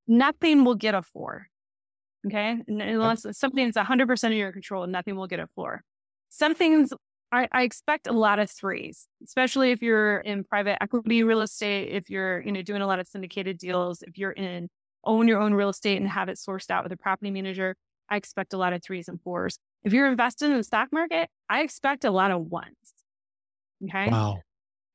nothing 0.08 0.64
will 0.64 0.76
get 0.76 0.96
a 0.96 1.02
four. 1.02 1.48
Okay. 2.26 2.58
Unless 2.68 3.26
something's 3.38 3.76
100% 3.76 4.24
of 4.28 4.34
your 4.34 4.52
control, 4.52 4.88
nothing 4.88 5.16
will 5.16 5.28
get 5.28 5.40
a 5.40 5.48
four. 5.56 5.84
Some 6.30 6.56
things 6.56 6.94
I, 7.32 7.48
I, 7.52 7.64
expect 7.64 8.08
a 8.08 8.12
lot 8.12 8.40
of 8.40 8.50
threes, 8.50 9.08
especially 9.24 9.72
if 9.72 9.82
you're 9.82 10.20
in 10.20 10.44
private 10.44 10.82
equity 10.82 11.24
real 11.24 11.42
estate, 11.42 11.90
if 11.92 12.10
you're, 12.10 12.42
you 12.42 12.52
know, 12.52 12.62
doing 12.62 12.82
a 12.82 12.88
lot 12.88 13.00
of 13.00 13.08
syndicated 13.08 13.58
deals, 13.58 14.04
if 14.04 14.18
you're 14.18 14.32
in 14.32 14.70
own 15.04 15.28
your 15.28 15.42
own 15.42 15.54
real 15.54 15.70
estate 15.70 15.98
and 15.98 16.08
have 16.08 16.30
it 16.30 16.38
sourced 16.38 16.70
out 16.70 16.84
with 16.84 16.92
a 16.92 16.98
property 16.98 17.32
manager, 17.32 17.76
I 18.10 18.18
expect 18.18 18.54
a 18.54 18.58
lot 18.58 18.74
of 18.74 18.84
threes 18.84 19.08
and 19.10 19.20
fours. 19.22 19.58
If 19.84 19.94
you're 19.94 20.08
invested 20.08 20.52
in 20.52 20.58
the 20.58 20.64
stock 20.64 20.90
market, 20.92 21.30
I 21.50 21.62
expect 21.62 22.06
a 22.06 22.12
lot 22.12 22.32
of 22.32 22.46
ones. 22.46 22.76
Okay. 23.84 24.10
Wow. 24.10 24.40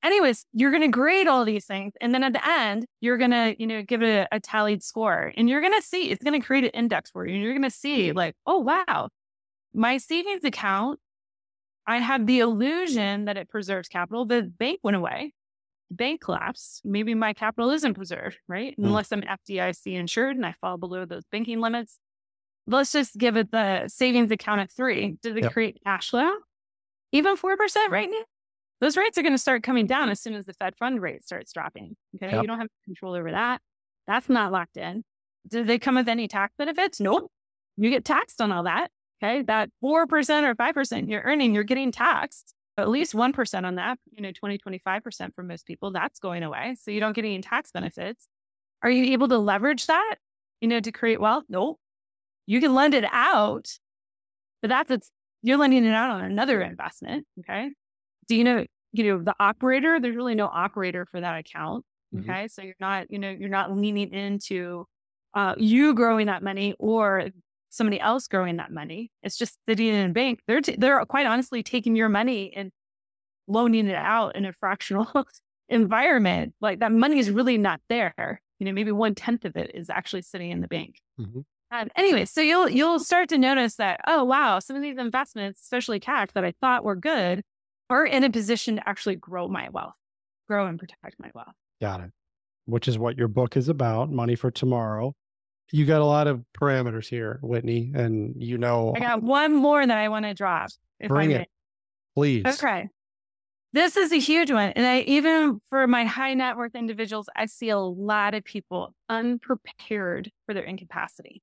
Anyways, 0.02 0.46
you're 0.52 0.70
going 0.70 0.82
to 0.82 0.88
grade 0.88 1.26
all 1.26 1.44
these 1.44 1.66
things. 1.66 1.92
And 2.00 2.14
then 2.14 2.22
at 2.22 2.32
the 2.32 2.48
end, 2.48 2.86
you're 3.00 3.18
going 3.18 3.32
to, 3.32 3.56
you 3.58 3.66
know, 3.66 3.82
give 3.82 4.02
it 4.02 4.28
a, 4.30 4.36
a 4.36 4.40
tallied 4.40 4.82
score 4.82 5.32
and 5.36 5.48
you're 5.48 5.60
going 5.60 5.74
to 5.74 5.82
see, 5.82 6.10
it's 6.10 6.22
going 6.22 6.40
to 6.40 6.46
create 6.46 6.64
an 6.64 6.70
index 6.70 7.10
for 7.10 7.26
you. 7.26 7.34
And 7.34 7.42
you're 7.42 7.52
going 7.52 7.62
to 7.62 7.70
see 7.70 8.12
like, 8.12 8.34
oh, 8.46 8.58
wow, 8.58 9.08
my 9.74 9.98
savings 9.98 10.44
account, 10.44 11.00
I 11.86 11.98
have 11.98 12.26
the 12.26 12.40
illusion 12.40 13.24
that 13.24 13.36
it 13.36 13.48
preserves 13.48 13.88
capital. 13.88 14.24
The 14.24 14.42
bank 14.42 14.80
went 14.82 14.96
away. 14.96 15.32
The 15.90 15.96
bank 15.96 16.20
collapsed. 16.20 16.82
Maybe 16.84 17.14
my 17.14 17.32
capital 17.32 17.70
isn't 17.70 17.94
preserved, 17.94 18.38
right? 18.46 18.78
Mm. 18.78 18.86
Unless 18.86 19.10
I'm 19.10 19.22
FDIC 19.22 19.94
insured 19.94 20.36
and 20.36 20.46
I 20.46 20.52
fall 20.60 20.76
below 20.76 21.06
those 21.06 21.24
banking 21.32 21.60
limits. 21.60 21.98
Let's 22.68 22.92
just 22.92 23.16
give 23.16 23.36
it 23.36 23.50
the 23.50 23.88
savings 23.88 24.30
account 24.30 24.60
at 24.60 24.70
three. 24.70 25.16
Does 25.22 25.36
it 25.36 25.44
yep. 25.44 25.52
create 25.52 25.80
cash 25.84 26.10
flow? 26.10 26.30
Even 27.12 27.36
4% 27.36 27.56
right 27.88 28.08
now? 28.10 28.24
those 28.80 28.96
rates 28.96 29.18
are 29.18 29.22
going 29.22 29.34
to 29.34 29.38
start 29.38 29.62
coming 29.62 29.86
down 29.86 30.08
as 30.08 30.20
soon 30.20 30.34
as 30.34 30.46
the 30.46 30.52
Fed 30.52 30.76
fund 30.76 31.02
rate 31.02 31.24
starts 31.24 31.52
dropping. 31.52 31.96
Okay. 32.16 32.32
Yep. 32.32 32.42
You 32.42 32.46
don't 32.46 32.58
have 32.58 32.68
control 32.84 33.14
over 33.14 33.30
that. 33.30 33.60
That's 34.06 34.28
not 34.28 34.52
locked 34.52 34.76
in. 34.76 35.04
Do 35.48 35.64
they 35.64 35.78
come 35.78 35.96
with 35.96 36.08
any 36.08 36.28
tax 36.28 36.54
benefits? 36.56 37.00
Nope. 37.00 37.30
You 37.76 37.90
get 37.90 38.04
taxed 38.04 38.40
on 38.40 38.52
all 38.52 38.64
that. 38.64 38.90
Okay. 39.22 39.42
That 39.42 39.70
4% 39.82 40.04
or 40.44 40.54
5% 40.54 41.10
you're 41.10 41.22
earning, 41.22 41.54
you're 41.54 41.64
getting 41.64 41.90
taxed. 41.90 42.54
At 42.76 42.88
least 42.88 43.12
1% 43.12 43.64
on 43.64 43.74
that, 43.74 43.98
you 44.12 44.22
know, 44.22 44.30
20, 44.30 44.58
25% 44.58 45.34
for 45.34 45.42
most 45.42 45.66
people, 45.66 45.90
that's 45.90 46.20
going 46.20 46.44
away. 46.44 46.76
So 46.80 46.92
you 46.92 47.00
don't 47.00 47.12
get 47.12 47.24
any 47.24 47.40
tax 47.40 47.72
benefits. 47.72 48.28
Are 48.84 48.90
you 48.90 49.12
able 49.12 49.26
to 49.28 49.38
leverage 49.38 49.86
that, 49.86 50.16
you 50.60 50.68
know, 50.68 50.78
to 50.78 50.92
create 50.92 51.20
wealth? 51.20 51.42
Nope. 51.48 51.80
You 52.48 52.60
can 52.60 52.74
lend 52.74 52.94
it 52.94 53.04
out, 53.12 53.68
but 54.60 54.68
that's 54.68 54.90
it's 54.90 55.10
you're 55.42 55.58
lending 55.58 55.84
it 55.84 55.94
out 55.94 56.10
on 56.10 56.24
another 56.24 56.60
investment. 56.62 57.26
Okay 57.40 57.70
do 58.28 58.36
you 58.36 58.44
know, 58.44 58.64
you 58.92 59.04
know, 59.04 59.22
the 59.22 59.34
operator, 59.40 59.98
there's 59.98 60.14
really 60.14 60.34
no 60.34 60.46
operator 60.46 61.06
for 61.10 61.20
that 61.20 61.38
account. 61.38 61.84
Okay. 62.16 62.26
Mm-hmm. 62.26 62.46
So 62.48 62.62
you're 62.62 62.74
not, 62.78 63.10
you 63.10 63.18
know, 63.18 63.30
you're 63.30 63.48
not 63.48 63.76
leaning 63.76 64.12
into 64.12 64.86
uh, 65.34 65.54
you 65.58 65.94
growing 65.94 66.26
that 66.26 66.42
money 66.42 66.74
or 66.78 67.28
somebody 67.70 68.00
else 68.00 68.28
growing 68.28 68.56
that 68.58 68.70
money. 68.70 69.10
It's 69.22 69.36
just 69.36 69.58
sitting 69.68 69.88
in 69.88 70.10
a 70.10 70.12
bank. 70.12 70.40
They're, 70.46 70.60
t- 70.60 70.76
they're 70.78 71.04
quite 71.06 71.26
honestly 71.26 71.62
taking 71.62 71.96
your 71.96 72.08
money 72.08 72.52
and 72.54 72.70
loaning 73.46 73.88
it 73.88 73.94
out 73.94 74.36
in 74.36 74.44
a 74.44 74.52
fractional 74.52 75.08
environment. 75.68 76.54
Like 76.60 76.80
that 76.80 76.92
money 76.92 77.18
is 77.18 77.30
really 77.30 77.58
not 77.58 77.80
there. 77.88 78.40
You 78.58 78.66
know, 78.66 78.72
maybe 78.72 78.92
one 78.92 79.14
tenth 79.14 79.44
of 79.44 79.56
it 79.56 79.72
is 79.74 79.90
actually 79.90 80.22
sitting 80.22 80.50
in 80.50 80.60
the 80.60 80.68
bank. 80.68 81.00
Mm-hmm. 81.20 81.40
Um, 81.70 81.88
anyway, 81.96 82.24
so 82.24 82.40
you'll 82.40 82.68
you'll 82.68 82.98
start 82.98 83.28
to 83.28 83.38
notice 83.38 83.76
that 83.76 84.00
oh 84.06 84.24
wow, 84.24 84.58
some 84.58 84.76
of 84.76 84.82
these 84.82 84.96
investments, 84.96 85.60
especially 85.62 86.00
cash 86.00 86.28
that 86.34 86.44
I 86.44 86.52
thought 86.60 86.84
were 86.84 86.96
good, 86.96 87.42
are 87.90 88.06
in 88.06 88.24
a 88.24 88.30
position 88.30 88.76
to 88.76 88.88
actually 88.88 89.16
grow 89.16 89.48
my 89.48 89.68
wealth, 89.68 89.94
grow 90.48 90.66
and 90.66 90.78
protect 90.78 91.16
my 91.18 91.30
wealth. 91.34 91.54
Got 91.80 92.00
it. 92.00 92.10
Which 92.64 92.88
is 92.88 92.98
what 92.98 93.16
your 93.16 93.28
book 93.28 93.56
is 93.56 93.68
about, 93.68 94.10
Money 94.10 94.34
for 94.34 94.50
Tomorrow. 94.50 95.14
You 95.70 95.84
got 95.84 96.00
a 96.00 96.06
lot 96.06 96.26
of 96.26 96.42
parameters 96.58 97.08
here, 97.08 97.38
Whitney, 97.42 97.92
and 97.94 98.34
you 98.36 98.56
know. 98.56 98.94
I 98.96 99.00
got 99.00 99.22
one 99.22 99.54
more 99.54 99.86
that 99.86 99.98
I 99.98 100.08
want 100.08 100.24
to 100.24 100.32
drop. 100.32 100.70
Bring 101.06 101.32
it, 101.32 101.48
please. 102.14 102.44
Okay. 102.46 102.88
This 103.74 103.98
is 103.98 104.12
a 104.12 104.18
huge 104.18 104.50
one. 104.50 104.70
And 104.70 104.86
I 104.86 105.00
even 105.00 105.60
for 105.68 105.86
my 105.86 106.04
high 106.04 106.32
net 106.32 106.56
worth 106.56 106.74
individuals, 106.74 107.28
I 107.36 107.44
see 107.44 107.68
a 107.68 107.78
lot 107.78 108.32
of 108.32 108.42
people 108.44 108.94
unprepared 109.10 110.30
for 110.46 110.54
their 110.54 110.64
incapacity. 110.64 111.42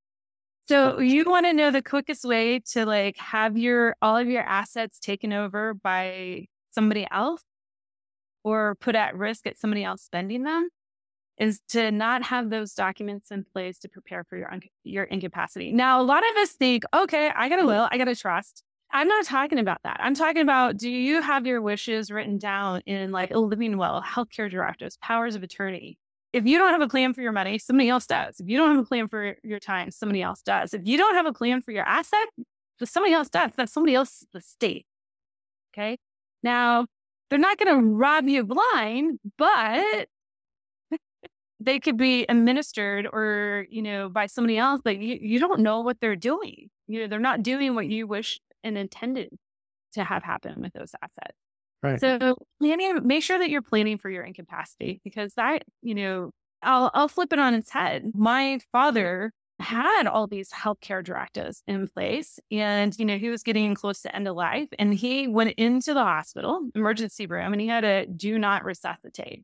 So 0.68 1.00
you 1.00 1.26
want 1.26 1.46
to 1.46 1.54
know 1.54 1.70
the 1.70 1.84
quickest 1.84 2.26
way 2.26 2.60
to 2.72 2.86
like 2.86 3.18
have 3.18 3.56
your 3.56 3.96
all 4.02 4.18
of 4.18 4.28
your 4.28 4.42
assets 4.42 5.00
taken 5.00 5.32
over 5.32 5.76
by 5.76 6.48
somebody 6.72 7.08
else 7.12 7.44
or 8.44 8.76
put 8.76 8.96
at 8.96 9.16
risk 9.16 9.46
at 9.46 9.58
somebody 9.60 9.84
else 9.84 10.02
spending 10.02 10.44
them 10.44 10.70
is 11.38 11.62
to 11.70 11.92
not 11.92 12.24
have 12.24 12.50
those 12.50 12.74
documents 12.74 13.30
in 13.30 13.44
place 13.44 13.78
to 13.80 13.90
prepare 13.90 14.24
for 14.24 14.38
your 14.38 14.52
your 14.84 15.04
incapacity. 15.04 15.72
Now, 15.72 16.02
a 16.02 16.04
lot 16.04 16.24
of 16.32 16.38
us 16.38 16.52
think, 16.52 16.84
okay, 16.96 17.30
I 17.36 17.50
got 17.50 17.60
a 17.60 17.64
mm. 17.64 17.68
will, 17.68 17.88
I 17.92 17.98
got 17.98 18.08
a 18.08 18.16
trust. 18.16 18.64
I'm 18.92 19.08
not 19.08 19.26
talking 19.26 19.60
about 19.60 19.80
that. 19.84 19.98
I'm 20.00 20.16
talking 20.16 20.42
about 20.42 20.78
do 20.78 20.90
you 20.90 21.22
have 21.22 21.46
your 21.46 21.62
wishes 21.62 22.10
written 22.10 22.38
down 22.38 22.82
in 22.86 23.12
like 23.12 23.32
a 23.32 23.40
living 23.40 23.78
will, 23.78 24.02
healthcare 24.02 24.50
directives, 24.50 24.98
powers 24.98 25.36
of 25.36 25.44
attorney, 25.44 25.98
if 26.36 26.46
you 26.46 26.58
don't 26.58 26.74
have 26.74 26.82
a 26.82 26.90
plan 26.90 27.14
for 27.14 27.22
your 27.22 27.32
money, 27.32 27.58
somebody 27.58 27.88
else 27.88 28.06
does. 28.06 28.42
If 28.42 28.50
you 28.50 28.58
don't 28.58 28.76
have 28.76 28.84
a 28.84 28.86
plan 28.86 29.08
for 29.08 29.38
your 29.42 29.58
time, 29.58 29.90
somebody 29.90 30.22
else 30.22 30.42
does. 30.42 30.74
If 30.74 30.82
you 30.84 30.98
don't 30.98 31.16
have 31.16 31.26
a 31.26 31.32
plan 31.32 31.62
for 31.62 31.72
your 31.72 31.86
asset, 31.86 32.28
somebody 32.84 33.14
else 33.14 33.30
does. 33.30 33.52
That's 33.56 33.72
somebody 33.72 33.96
else's 33.96 34.28
estate. 34.36 34.86
Okay. 35.74 35.98
Now, 36.44 36.88
they're 37.30 37.40
not 37.40 37.58
going 37.58 37.74
to 37.74 37.88
rob 37.88 38.28
you 38.28 38.44
blind, 38.44 39.20
but 39.38 40.10
they 41.62 41.80
could 41.80 41.96
be 41.96 42.26
administered 42.28 43.08
or, 43.14 43.66
you 43.70 43.82
know, 43.82 44.10
by 44.10 44.26
somebody 44.26 44.58
else, 44.58 44.82
but 44.84 44.98
you, 44.98 45.18
you 45.22 45.40
don't 45.40 45.62
know 45.62 45.80
what 45.80 46.02
they're 46.02 46.18
doing. 46.18 46.70
You 46.88 47.00
know, 47.00 47.08
they're 47.08 47.20
not 47.20 47.44
doing 47.44 47.76
what 47.76 47.88
you 47.88 48.08
wish 48.08 48.42
and 48.62 48.78
intended 48.78 49.30
to 49.94 50.04
have 50.04 50.22
happen 50.22 50.62
with 50.62 50.74
those 50.74 50.92
assets. 51.02 51.38
Right. 51.84 52.00
So 52.00 52.36
planning, 52.60 53.06
make 53.06 53.24
sure 53.24 53.38
that 53.38 53.50
you're 53.50 53.62
planning 53.62 53.98
for 53.98 54.10
your 54.10 54.24
incapacity 54.24 55.02
because 55.04 55.34
that, 55.36 55.64
you 55.82 55.96
know, 55.96 56.32
I'll 56.64 56.90
I'll 56.94 57.08
flip 57.08 57.32
it 57.32 57.40
on 57.40 57.54
its 57.54 57.70
head. 57.70 58.12
My 58.14 58.60
father 58.72 59.32
had 59.60 60.06
all 60.08 60.28
these 60.28 60.52
healthcare 60.52 61.04
directives 61.04 61.64
in 61.66 61.88
place 61.88 62.40
and 62.52 62.98
you 63.00 63.06
know 63.06 63.18
he 63.18 63.30
was 63.30 63.42
getting 63.42 63.74
close 63.74 64.02
to 64.02 64.14
end 64.14 64.28
of 64.28 64.36
life 64.36 64.68
and 64.78 64.94
he 64.94 65.28
went 65.28 65.52
into 65.52 65.94
the 65.94 66.04
hospital 66.04 66.68
emergency 66.76 67.26
room 67.26 67.54
and 67.54 67.62
he 67.62 67.68
had 67.68 67.86
a 67.86 68.06
do 68.06 68.38
not 68.38 68.66
resuscitate. 68.66 69.44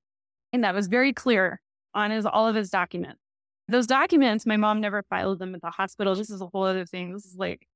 And 0.52 0.66
that 0.66 0.76
was 0.76 0.88
very 0.88 1.14
clear 1.14 1.62
on 1.94 2.12
his 2.12 2.26
all 2.26 2.48
of 2.48 2.56
his 2.56 2.70
documents. 2.70 3.22
Those 3.70 3.88
documents 3.88 4.46
my 4.46 4.58
mom 4.58 4.82
never 4.82 5.04
filed 5.10 5.40
them 5.40 5.56
at 5.56 5.62
the 5.62 5.70
hospital. 5.70 6.16
This 6.16 6.30
is 6.30 6.42
a 6.42 6.48
whole 6.48 6.64
other 6.64 6.86
thing. 6.86 7.14
This 7.14 7.26
is 7.26 7.36
like 7.38 7.68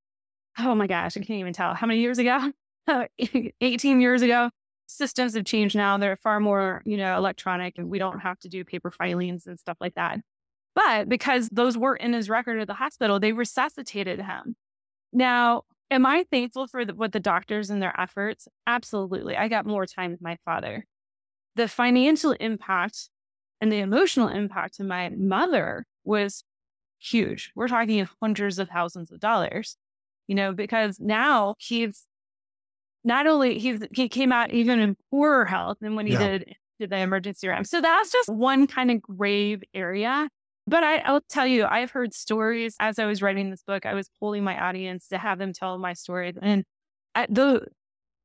oh 0.58 0.74
my 0.74 0.88
gosh 0.88 1.18
i 1.18 1.20
can't 1.22 1.40
even 1.40 1.54
tell. 1.54 1.74
How 1.74 1.88
many 1.88 2.02
years 2.02 2.18
ago 2.18 2.52
18 3.62 4.02
years 4.02 4.22
ago. 4.22 4.50
Systems 4.88 5.34
have 5.34 5.46
changed 5.46 5.76
now. 5.76 5.98
They're 5.98 6.16
far 6.16 6.40
more, 6.40 6.82
you 6.86 6.98
know, 6.98 7.18
electronic 7.18 7.78
and 7.78 7.90
we 7.90 7.98
don't 7.98 8.20
have 8.20 8.40
to 8.40 8.50
do 8.50 8.64
paper 8.64 8.92
filings 8.92 9.48
and 9.48 9.60
stuff 9.60 9.78
like 9.82 9.96
that. 9.96 10.20
But 10.76 11.10
because 11.10 11.50
those 11.50 11.78
were 11.78 11.96
in 11.96 12.14
his 12.14 12.30
record 12.30 12.60
at 12.60 12.68
the 12.68 12.74
hospital, 12.74 13.20
they 13.20 13.32
resuscitated 13.32 14.22
him. 14.22 14.56
Now, 15.14 15.64
am 15.90 16.06
I 16.06 16.26
thankful 16.30 16.68
for 16.68 16.86
the, 16.86 16.94
what 16.94 17.14
the 17.14 17.20
doctors 17.20 17.70
and 17.70 17.82
their 17.82 18.00
efforts? 18.00 18.48
Absolutely. 18.68 19.38
I 19.38 19.48
got 19.48 19.66
more 19.66 19.86
time 19.86 20.12
with 20.12 20.22
my 20.22 20.38
father. 20.46 20.86
The 21.56 21.68
financial 21.68 22.34
impact 22.34 23.10
and 23.62 23.72
the 23.72 23.80
emotional 23.80 24.28
impact 24.28 24.76
to 24.76 24.84
my 24.84 25.10
mother 25.10 25.86
was 26.04 26.44
huge. 27.00 27.52
We're 27.56 27.70
talking 27.70 28.08
hundreds 28.22 28.60
of 28.60 28.70
thousands 28.70 29.12
of 29.12 29.20
dollars, 29.20 29.78
you 30.28 30.36
know, 30.36 30.52
because 30.52 31.00
now 31.00 31.56
he's 31.58 32.06
not 33.06 33.28
only 33.28 33.60
he's 33.60 33.80
he 33.94 34.10
came 34.10 34.32
out 34.32 34.52
even 34.52 34.80
in 34.80 34.98
poorer 35.10 35.46
health 35.46 35.78
than 35.80 35.96
when 35.96 36.08
he 36.08 36.14
yeah. 36.14 36.28
did 36.28 36.56
did 36.80 36.90
the 36.90 36.98
emergency 36.98 37.48
room. 37.48 37.64
So 37.64 37.80
that's 37.80 38.12
just 38.12 38.28
one 38.30 38.68
kind 38.68 38.92
of 38.92 39.02
grave 39.02 39.64
area. 39.74 40.28
But 40.68 40.84
I, 40.84 40.98
I'll 40.98 41.22
tell 41.30 41.46
you, 41.46 41.66
I've 41.66 41.92
heard 41.92 42.14
stories 42.14 42.76
as 42.80 42.98
I 42.98 43.06
was 43.06 43.22
writing 43.22 43.52
this 43.52 43.64
book. 43.64 43.86
I 43.86 43.94
was 43.94 44.10
polling 44.20 44.44
my 44.44 44.60
audience 44.60 45.08
to 45.10 45.18
have 45.20 45.38
them 45.38 45.54
tell 45.54 45.78
my 45.78 45.94
stories, 45.94 46.36
and 46.42 46.64
I, 47.14 47.28
the 47.30 47.68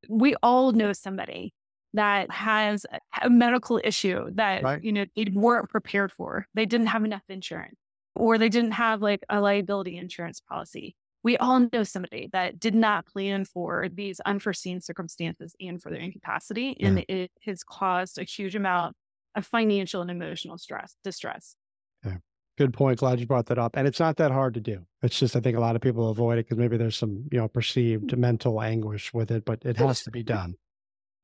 we 0.08 0.34
all 0.42 0.72
know 0.72 0.92
somebody 0.94 1.52
that 1.92 2.30
has 2.30 2.86
a 3.20 3.28
medical 3.28 3.80
issue 3.84 4.30
that 4.34 4.62
right. 4.62 4.82
you 4.82 4.92
know 4.92 5.04
they 5.14 5.26
weren't 5.32 5.68
prepared 5.68 6.10
for. 6.10 6.46
They 6.54 6.64
didn't 6.64 6.86
have 6.86 7.04
enough 7.04 7.22
insurance, 7.28 7.76
or 8.16 8.38
they 8.38 8.48
didn't 8.48 8.72
have 8.72 9.02
like 9.02 9.20
a 9.28 9.40
liability 9.40 9.98
insurance 9.98 10.40
policy 10.40 10.96
we 11.22 11.36
all 11.36 11.68
know 11.72 11.82
somebody 11.82 12.28
that 12.32 12.58
did 12.58 12.74
not 12.74 13.06
plan 13.06 13.44
for 13.44 13.88
these 13.92 14.20
unforeseen 14.20 14.80
circumstances 14.80 15.54
and 15.60 15.82
for 15.82 15.90
their 15.90 16.00
incapacity. 16.00 16.76
Yeah. 16.78 16.88
And 16.88 17.04
it 17.08 17.30
has 17.44 17.62
caused 17.62 18.18
a 18.18 18.24
huge 18.24 18.56
amount 18.56 18.96
of 19.34 19.46
financial 19.46 20.00
and 20.00 20.10
emotional 20.10 20.58
stress, 20.58 20.96
distress. 21.04 21.56
Yeah. 22.04 22.16
Good 22.56 22.72
point. 22.72 22.98
Glad 22.98 23.20
you 23.20 23.26
brought 23.26 23.46
that 23.46 23.58
up. 23.58 23.76
And 23.76 23.86
it's 23.86 24.00
not 24.00 24.16
that 24.16 24.30
hard 24.30 24.54
to 24.54 24.60
do. 24.60 24.84
It's 25.02 25.18
just, 25.18 25.36
I 25.36 25.40
think 25.40 25.56
a 25.56 25.60
lot 25.60 25.76
of 25.76 25.82
people 25.82 26.08
avoid 26.10 26.38
it 26.38 26.46
because 26.46 26.58
maybe 26.58 26.76
there's 26.76 26.96
some, 26.96 27.24
you 27.30 27.38
know, 27.38 27.48
perceived 27.48 28.16
mental 28.16 28.60
anguish 28.60 29.12
with 29.12 29.30
it, 29.30 29.44
but 29.44 29.64
it 29.64 29.76
has 29.76 30.02
to 30.04 30.10
be 30.10 30.22
done. 30.22 30.54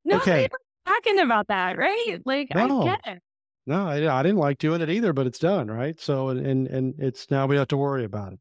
No, 0.09 0.18
okay. 0.18 0.48
talking 0.87 1.18
about 1.18 1.48
that, 1.48 1.76
right? 1.76 2.18
Like, 2.24 2.54
no. 2.54 2.82
I 2.82 2.85
get 2.85 3.00
it. 3.16 3.22
No, 3.66 3.88
I, 3.88 4.20
I 4.20 4.22
didn't 4.22 4.38
like 4.38 4.59
doing 4.59 4.80
it 4.80 4.88
either, 4.88 5.12
but 5.12 5.26
it's 5.26 5.40
done, 5.40 5.68
right? 5.68 6.00
So, 6.00 6.28
and 6.28 6.68
and 6.68 6.94
it's 6.98 7.28
now 7.28 7.46
we 7.46 7.56
have 7.56 7.66
to 7.68 7.76
worry 7.76 8.04
about 8.04 8.35
it. 8.35 8.38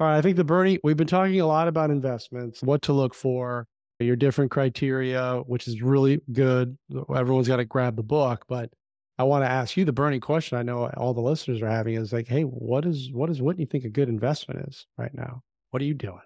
All 0.00 0.06
right. 0.06 0.16
I 0.16 0.22
think 0.22 0.36
the 0.36 0.44
Bernie, 0.44 0.78
we've 0.84 0.96
been 0.96 1.06
talking 1.06 1.40
a 1.40 1.46
lot 1.46 1.66
about 1.66 1.90
investments, 1.90 2.62
what 2.62 2.82
to 2.82 2.92
look 2.92 3.14
for, 3.14 3.66
your 3.98 4.16
different 4.16 4.50
criteria, 4.50 5.42
which 5.46 5.66
is 5.66 5.82
really 5.82 6.20
good. 6.32 6.78
Everyone's 7.14 7.48
got 7.48 7.56
to 7.56 7.64
grab 7.64 7.96
the 7.96 8.02
book, 8.02 8.44
but 8.48 8.70
I 9.18 9.24
want 9.24 9.44
to 9.44 9.50
ask 9.50 9.76
you 9.76 9.84
the 9.84 9.92
burning 9.92 10.20
question 10.20 10.56
I 10.56 10.62
know 10.62 10.88
all 10.96 11.14
the 11.14 11.20
listeners 11.20 11.60
are 11.62 11.68
having 11.68 11.94
is 11.94 12.12
like, 12.12 12.28
hey, 12.28 12.42
what 12.42 12.86
is 12.86 13.10
what 13.12 13.12
is 13.12 13.12
what 13.12 13.26
does 13.26 13.42
Whitney 13.42 13.64
think 13.64 13.84
a 13.84 13.88
good 13.88 14.08
investment 14.08 14.68
is 14.68 14.86
right 14.96 15.12
now? 15.12 15.42
What 15.70 15.82
are 15.82 15.86
you 15.86 15.94
doing? 15.94 16.20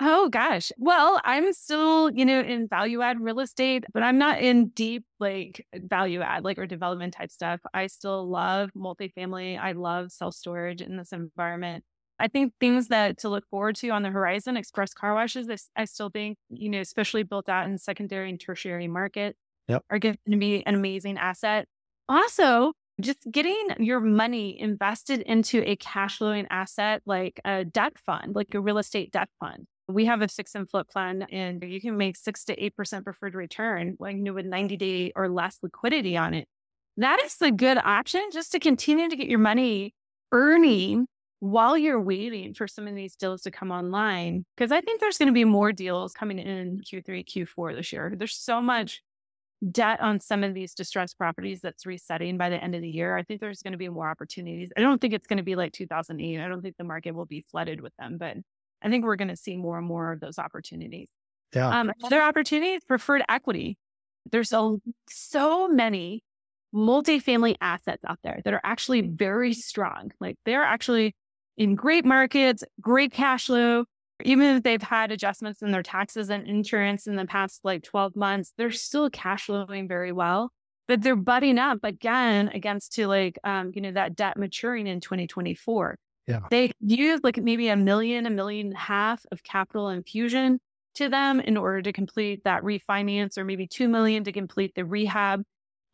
Oh 0.00 0.28
gosh. 0.28 0.70
Well, 0.78 1.20
I'm 1.24 1.52
still, 1.52 2.12
you 2.12 2.24
know, 2.24 2.38
in 2.40 2.68
value 2.68 3.02
add 3.02 3.20
real 3.20 3.40
estate, 3.40 3.84
but 3.92 4.04
I'm 4.04 4.16
not 4.16 4.40
in 4.40 4.68
deep 4.68 5.04
like 5.18 5.66
value 5.74 6.20
add 6.20 6.44
like 6.44 6.58
or 6.58 6.66
development 6.66 7.14
type 7.14 7.32
stuff. 7.32 7.58
I 7.74 7.88
still 7.88 8.30
love 8.30 8.70
multifamily. 8.76 9.58
I 9.58 9.72
love 9.72 10.12
self 10.12 10.34
storage 10.34 10.80
in 10.80 10.96
this 10.96 11.12
environment. 11.12 11.82
I 12.20 12.28
think 12.28 12.52
things 12.58 12.88
that 12.88 13.18
to 13.18 13.28
look 13.28 13.46
forward 13.48 13.76
to 13.76 13.90
on 13.90 14.02
the 14.02 14.10
horizon, 14.10 14.56
express 14.56 14.92
car 14.92 15.14
washes, 15.14 15.48
I, 15.48 15.82
I 15.82 15.84
still 15.84 16.10
think, 16.10 16.38
mm. 16.52 16.58
you 16.60 16.68
know, 16.68 16.80
especially 16.80 17.22
built 17.22 17.48
out 17.48 17.66
in 17.66 17.78
secondary 17.78 18.30
and 18.30 18.40
tertiary 18.40 18.88
market 18.88 19.36
yep. 19.68 19.84
are 19.90 19.98
going 19.98 20.18
to 20.28 20.36
be 20.36 20.64
an 20.66 20.74
amazing 20.74 21.18
asset. 21.18 21.66
Also, 22.08 22.72
just 23.00 23.18
getting 23.30 23.68
your 23.78 24.00
money 24.00 24.58
invested 24.60 25.20
into 25.20 25.62
a 25.68 25.76
cash 25.76 26.18
flowing 26.18 26.46
asset 26.50 27.02
like 27.06 27.40
a 27.44 27.64
debt 27.64 27.92
fund, 28.04 28.34
like 28.34 28.52
a 28.54 28.60
real 28.60 28.78
estate 28.78 29.12
debt 29.12 29.28
fund. 29.38 29.66
We 29.86 30.06
have 30.06 30.20
a 30.20 30.28
fix 30.28 30.54
and 30.54 30.68
flip 30.68 30.88
fund 30.92 31.26
and 31.30 31.62
you 31.62 31.80
can 31.80 31.96
make 31.96 32.16
six 32.16 32.44
to 32.46 32.56
8% 32.56 33.04
preferred 33.04 33.34
return 33.34 33.96
like, 33.98 34.16
you 34.16 34.22
know, 34.22 34.34
with 34.34 34.46
90 34.46 34.76
day 34.76 35.12
or 35.14 35.28
less 35.28 35.58
liquidity 35.62 36.16
on 36.16 36.34
it. 36.34 36.46
That 36.96 37.20
is 37.24 37.36
a 37.40 37.52
good 37.52 37.78
option 37.78 38.28
just 38.32 38.52
to 38.52 38.58
continue 38.58 39.08
to 39.08 39.16
get 39.16 39.28
your 39.28 39.38
money 39.38 39.94
earning 40.32 41.06
while 41.40 41.78
you're 41.78 42.00
waiting 42.00 42.54
for 42.54 42.66
some 42.66 42.88
of 42.88 42.94
these 42.94 43.14
deals 43.14 43.42
to 43.42 43.50
come 43.50 43.70
online, 43.70 44.44
because 44.56 44.72
I 44.72 44.80
think 44.80 45.00
there's 45.00 45.18
going 45.18 45.28
to 45.28 45.32
be 45.32 45.44
more 45.44 45.72
deals 45.72 46.12
coming 46.12 46.38
in 46.38 46.80
Q3, 46.80 47.24
Q4 47.24 47.76
this 47.76 47.92
year. 47.92 48.12
There's 48.16 48.36
so 48.36 48.60
much 48.60 49.02
debt 49.70 50.00
on 50.00 50.20
some 50.20 50.44
of 50.44 50.54
these 50.54 50.74
distressed 50.74 51.18
properties 51.18 51.60
that's 51.60 51.86
resetting 51.86 52.38
by 52.38 52.48
the 52.48 52.62
end 52.62 52.74
of 52.74 52.82
the 52.82 52.88
year. 52.88 53.16
I 53.16 53.22
think 53.22 53.40
there's 53.40 53.62
going 53.62 53.72
to 53.72 53.78
be 53.78 53.88
more 53.88 54.08
opportunities. 54.08 54.70
I 54.76 54.80
don't 54.80 55.00
think 55.00 55.14
it's 55.14 55.26
going 55.26 55.38
to 55.38 55.42
be 55.42 55.56
like 55.56 55.72
2008. 55.72 56.40
I 56.40 56.48
don't 56.48 56.62
think 56.62 56.76
the 56.76 56.84
market 56.84 57.12
will 57.12 57.26
be 57.26 57.40
flooded 57.40 57.80
with 57.80 57.92
them, 57.98 58.18
but 58.18 58.36
I 58.82 58.88
think 58.88 59.04
we're 59.04 59.16
going 59.16 59.28
to 59.28 59.36
see 59.36 59.56
more 59.56 59.78
and 59.78 59.86
more 59.86 60.12
of 60.12 60.20
those 60.20 60.38
opportunities. 60.38 61.08
Yeah. 61.54 61.68
Um, 61.68 61.92
other 62.04 62.22
opportunities, 62.22 62.82
preferred 62.84 63.22
equity. 63.28 63.78
There's 64.30 64.52
a, 64.52 64.76
so 65.08 65.68
many 65.68 66.22
multifamily 66.74 67.56
assets 67.60 68.04
out 68.06 68.18
there 68.22 68.40
that 68.44 68.54
are 68.54 68.60
actually 68.62 69.00
very 69.00 69.54
strong. 69.54 70.12
Like 70.20 70.36
they're 70.44 70.62
actually 70.62 71.14
in 71.58 71.74
great 71.74 72.06
markets, 72.06 72.64
great 72.80 73.12
cash 73.12 73.46
flow. 73.46 73.84
Even 74.24 74.56
if 74.56 74.62
they've 74.62 74.82
had 74.82 75.12
adjustments 75.12 75.62
in 75.62 75.70
their 75.70 75.82
taxes 75.82 76.30
and 76.30 76.46
insurance 76.46 77.06
in 77.06 77.16
the 77.16 77.26
past 77.26 77.60
like 77.62 77.82
12 77.84 78.16
months, 78.16 78.52
they're 78.56 78.70
still 78.70 79.10
cash 79.10 79.46
flowing 79.46 79.86
very 79.86 80.12
well. 80.12 80.50
But 80.88 81.02
they're 81.02 81.14
butting 81.14 81.58
up 81.58 81.80
again 81.82 82.48
against 82.48 82.94
to 82.94 83.06
like 83.06 83.38
um, 83.44 83.72
you 83.74 83.82
know, 83.82 83.92
that 83.92 84.16
debt 84.16 84.38
maturing 84.38 84.86
in 84.86 85.00
2024. 85.00 85.98
Yeah. 86.26 86.40
They 86.50 86.72
use 86.80 87.20
like 87.22 87.36
maybe 87.36 87.68
a 87.68 87.76
million, 87.76 88.26
a 88.26 88.30
million 88.30 88.68
and 88.68 88.76
a 88.76 88.78
half 88.78 89.24
of 89.30 89.42
capital 89.42 89.88
infusion 89.88 90.60
to 90.94 91.08
them 91.08 91.40
in 91.40 91.56
order 91.56 91.82
to 91.82 91.92
complete 91.92 92.44
that 92.44 92.62
refinance, 92.62 93.38
or 93.38 93.44
maybe 93.44 93.66
two 93.66 93.88
million 93.88 94.24
to 94.24 94.32
complete 94.32 94.72
the 94.74 94.84
rehab 94.84 95.42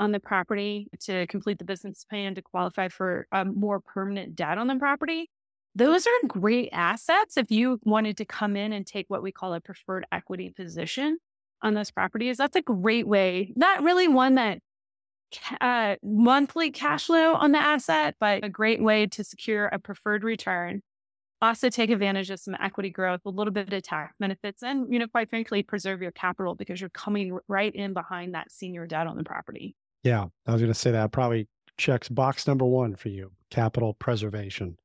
on 0.01 0.13
the 0.13 0.21
property, 0.21 0.89
to 1.01 1.27
complete 1.27 1.59
the 1.59 1.65
business 1.65 2.05
plan, 2.05 2.35
to 2.35 2.43
qualify 2.43 2.89
for 2.89 3.27
a 3.33 3.45
more 3.45 3.81
permanent 3.81 4.35
debt 4.35 4.59
on 4.59 4.67
the 4.67 4.77
property. 4.77 5.29
Those 5.75 6.07
are 6.07 6.29
great 6.29 6.69
assets 6.73 7.37
if 7.37 7.51
you 7.51 7.81
wanted 7.83 8.17
to 8.19 8.25
come 8.25 8.57
in 8.57 8.73
and 8.73 8.87
take 8.87 9.07
what 9.09 9.23
we 9.23 9.33
call 9.33 9.55
a 9.55 9.61
preferred 9.61 10.07
equity 10.13 10.51
position 10.51 11.19
on 11.63 11.75
those 11.75 11.91
properties. 11.91 12.37
That's 12.37 12.57
a 12.57 12.63
great 12.63 13.09
way, 13.09 13.53
not 13.57 13.83
really 13.83 14.07
one 14.07 14.37
that 14.37 14.61
uh, 15.61 15.97
monthly 16.03 16.71
cash 16.71 17.07
flow 17.07 17.35
on 17.35 17.53
the 17.53 17.59
asset, 17.59 18.15
but 18.21 18.45
a 18.45 18.49
great 18.49 18.83
way 18.83 19.07
to 19.09 19.25
secure 19.25 19.67
a 19.67 19.79
preferred 19.79 20.23
return. 20.23 20.83
Also, 21.43 21.69
take 21.69 21.91
advantage 21.91 22.31
of 22.31 22.41
some 22.41 22.57
equity 22.61 22.91
growth, 22.91 23.21
a 23.27 23.31
little 23.31 23.53
bit 23.53 23.73
of 23.73 23.83
tax 23.83 24.15
benefits, 24.19 24.63
and 24.63 24.91
you 24.93 24.99
know, 24.99 25.09
quite 25.09 25.29
frankly, 25.29 25.63
preserve 25.63 26.01
your 26.01 26.13
capital 26.13 26.55
because 26.55 26.81
you're 26.81 26.91
coming 26.91 27.37
right 27.49 27.75
in 27.75 27.93
behind 27.93 28.35
that 28.35 28.51
senior 28.51 28.87
debt 28.87 29.07
on 29.07 29.17
the 29.17 29.25
property. 29.25 29.75
Yeah, 30.05 30.27
I 30.47 30.53
was 30.53 30.63
going 30.63 30.73
to 30.73 30.79
say 30.79 30.93
that 30.93 31.13
probably 31.13 31.49
checks 31.77 32.09
box 32.09 32.47
number 32.47 32.65
one 32.65 32.95
for 32.95 33.09
you: 33.09 33.33
capital 33.51 33.95
preservation. 33.95 34.79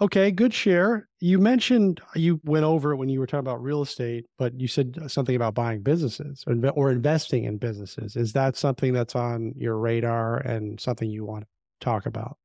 Okay, 0.00 0.32
good 0.32 0.52
share. 0.52 1.08
You 1.20 1.38
mentioned 1.38 2.00
uh, 2.04 2.18
you 2.18 2.40
went 2.44 2.64
over 2.64 2.92
it 2.92 2.96
when 2.96 3.08
you 3.08 3.20
were 3.20 3.26
talking 3.26 3.46
about 3.46 3.62
real 3.62 3.82
estate, 3.82 4.26
but 4.38 4.58
you 4.58 4.66
said 4.66 4.98
uh, 5.00 5.08
something 5.08 5.36
about 5.36 5.54
buying 5.54 5.82
businesses 5.82 6.42
or, 6.46 6.56
or 6.70 6.90
investing 6.90 7.44
in 7.44 7.58
businesses. 7.58 8.16
Is 8.16 8.32
that 8.32 8.56
something 8.56 8.92
that's 8.92 9.14
on 9.14 9.54
your 9.56 9.78
radar 9.78 10.38
and 10.38 10.80
something 10.80 11.08
you 11.08 11.24
want 11.24 11.44
to 11.44 11.48
talk 11.80 12.06
about? 12.06 12.38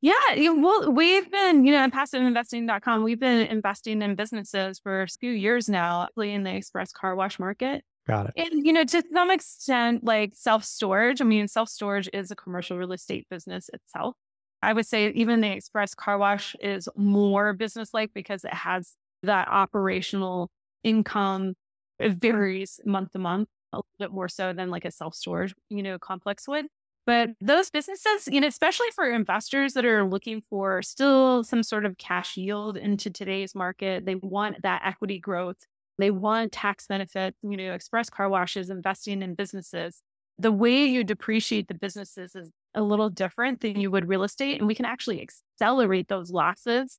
Yeah, 0.00 0.12
well, 0.52 0.92
we've 0.92 1.28
been, 1.28 1.64
you 1.64 1.72
know, 1.72 1.78
at 1.78 1.92
passiveinvesting.com, 1.92 3.02
we've 3.02 3.18
been 3.18 3.48
investing 3.48 4.00
in 4.00 4.14
businesses 4.14 4.78
for 4.78 5.02
a 5.02 5.08
few 5.08 5.32
years 5.32 5.68
now, 5.68 6.04
actually 6.04 6.32
in 6.32 6.44
the 6.44 6.54
express 6.54 6.92
car 6.92 7.16
wash 7.16 7.40
market. 7.40 7.84
Got 8.06 8.26
it. 8.28 8.34
And, 8.36 8.64
you 8.64 8.72
know, 8.72 8.84
to 8.84 9.02
some 9.12 9.30
extent, 9.32 10.04
like 10.04 10.34
self 10.36 10.64
storage, 10.64 11.20
I 11.20 11.24
mean, 11.24 11.48
self 11.48 11.68
storage 11.68 12.08
is 12.12 12.30
a 12.30 12.36
commercial 12.36 12.78
real 12.78 12.92
estate 12.92 13.26
business 13.28 13.68
itself. 13.74 14.14
I 14.62 14.72
would 14.72 14.86
say 14.86 15.10
even 15.10 15.40
the 15.40 15.52
express 15.52 15.94
car 15.94 16.18
wash 16.18 16.56
is 16.60 16.88
more 16.96 17.52
business 17.52 17.94
like 17.94 18.12
because 18.14 18.44
it 18.44 18.54
has 18.54 18.94
that 19.22 19.48
operational 19.48 20.50
income. 20.82 21.54
It 21.98 22.14
varies 22.14 22.80
month 22.84 23.12
to 23.12 23.18
month 23.18 23.48
a 23.72 23.78
little 23.78 23.86
bit 23.98 24.12
more 24.12 24.28
so 24.28 24.52
than 24.52 24.70
like 24.70 24.84
a 24.84 24.90
self 24.90 25.14
storage, 25.14 25.54
you 25.70 25.82
know, 25.82 25.98
complex 25.98 26.48
would. 26.48 26.66
But 27.06 27.30
those 27.40 27.70
businesses, 27.70 28.28
you 28.30 28.40
know, 28.40 28.48
especially 28.48 28.88
for 28.94 29.10
investors 29.10 29.72
that 29.72 29.86
are 29.86 30.04
looking 30.04 30.42
for 30.42 30.82
still 30.82 31.42
some 31.42 31.62
sort 31.62 31.86
of 31.86 31.96
cash 31.96 32.36
yield 32.36 32.76
into 32.76 33.08
today's 33.08 33.54
market, 33.54 34.04
they 34.04 34.16
want 34.16 34.60
that 34.62 34.82
equity 34.84 35.18
growth. 35.18 35.56
They 35.96 36.10
want 36.10 36.52
tax 36.52 36.86
benefit, 36.86 37.34
you 37.42 37.56
know, 37.56 37.72
express 37.72 38.10
car 38.10 38.28
washes, 38.28 38.68
investing 38.68 39.22
in 39.22 39.34
businesses. 39.34 40.02
The 40.38 40.52
way 40.52 40.84
you 40.84 41.02
depreciate 41.02 41.68
the 41.68 41.74
businesses 41.74 42.36
is 42.36 42.50
a 42.78 42.82
little 42.82 43.10
different 43.10 43.60
than 43.60 43.80
you 43.80 43.90
would 43.90 44.08
real 44.08 44.22
estate. 44.22 44.58
And 44.58 44.68
we 44.68 44.74
can 44.74 44.84
actually 44.84 45.20
accelerate 45.20 46.08
those 46.08 46.30
losses 46.30 46.98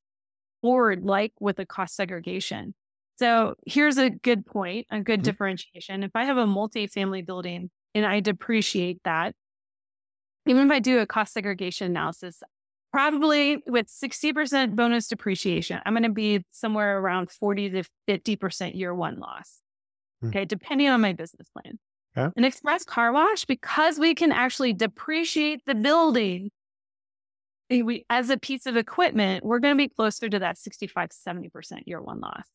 forward, 0.61 1.03
like 1.03 1.31
with 1.39 1.57
a 1.57 1.65
cost 1.65 1.95
segregation. 1.95 2.75
So 3.17 3.55
here's 3.65 3.97
a 3.97 4.09
good 4.09 4.45
point, 4.45 4.87
a 4.91 4.99
good 4.99 5.19
mm-hmm. 5.19 5.23
differentiation. 5.23 6.03
If 6.03 6.11
I 6.15 6.25
have 6.25 6.37
a 6.37 6.45
multi-family 6.45 7.21
building 7.21 7.69
and 7.95 8.05
I 8.05 8.19
depreciate 8.19 8.99
that, 9.05 9.35
even 10.45 10.65
if 10.65 10.71
I 10.71 10.79
do 10.79 10.99
a 10.99 11.05
cost 11.05 11.33
segregation 11.33 11.87
analysis, 11.87 12.41
probably 12.91 13.63
with 13.65 13.87
60% 13.87 14.75
bonus 14.75 15.07
depreciation, 15.07 15.79
I'm 15.85 15.93
going 15.93 16.03
to 16.03 16.09
be 16.09 16.43
somewhere 16.49 16.99
around 16.99 17.31
40 17.31 17.69
to 17.69 17.83
50% 18.09 18.75
year 18.75 18.93
one 18.93 19.19
loss. 19.19 19.59
Mm-hmm. 20.21 20.29
Okay. 20.29 20.45
Depending 20.45 20.89
on 20.89 20.99
my 20.99 21.13
business 21.13 21.47
plan. 21.49 21.79
Okay. 22.17 22.31
An 22.35 22.43
express 22.43 22.83
car 22.83 23.11
wash, 23.11 23.45
because 23.45 23.99
we 23.99 24.15
can 24.15 24.31
actually 24.31 24.73
depreciate 24.73 25.65
the 25.65 25.75
building 25.75 26.49
eh, 27.69 27.81
we, 27.81 28.05
as 28.09 28.29
a 28.29 28.37
piece 28.37 28.65
of 28.65 28.75
equipment, 28.75 29.45
we're 29.45 29.59
going 29.59 29.75
to 29.75 29.77
be 29.77 29.89
closer 29.89 30.29
to 30.29 30.39
that 30.39 30.57
65, 30.57 31.09
70% 31.09 31.81
year 31.85 32.01
one 32.01 32.19
loss. 32.19 32.47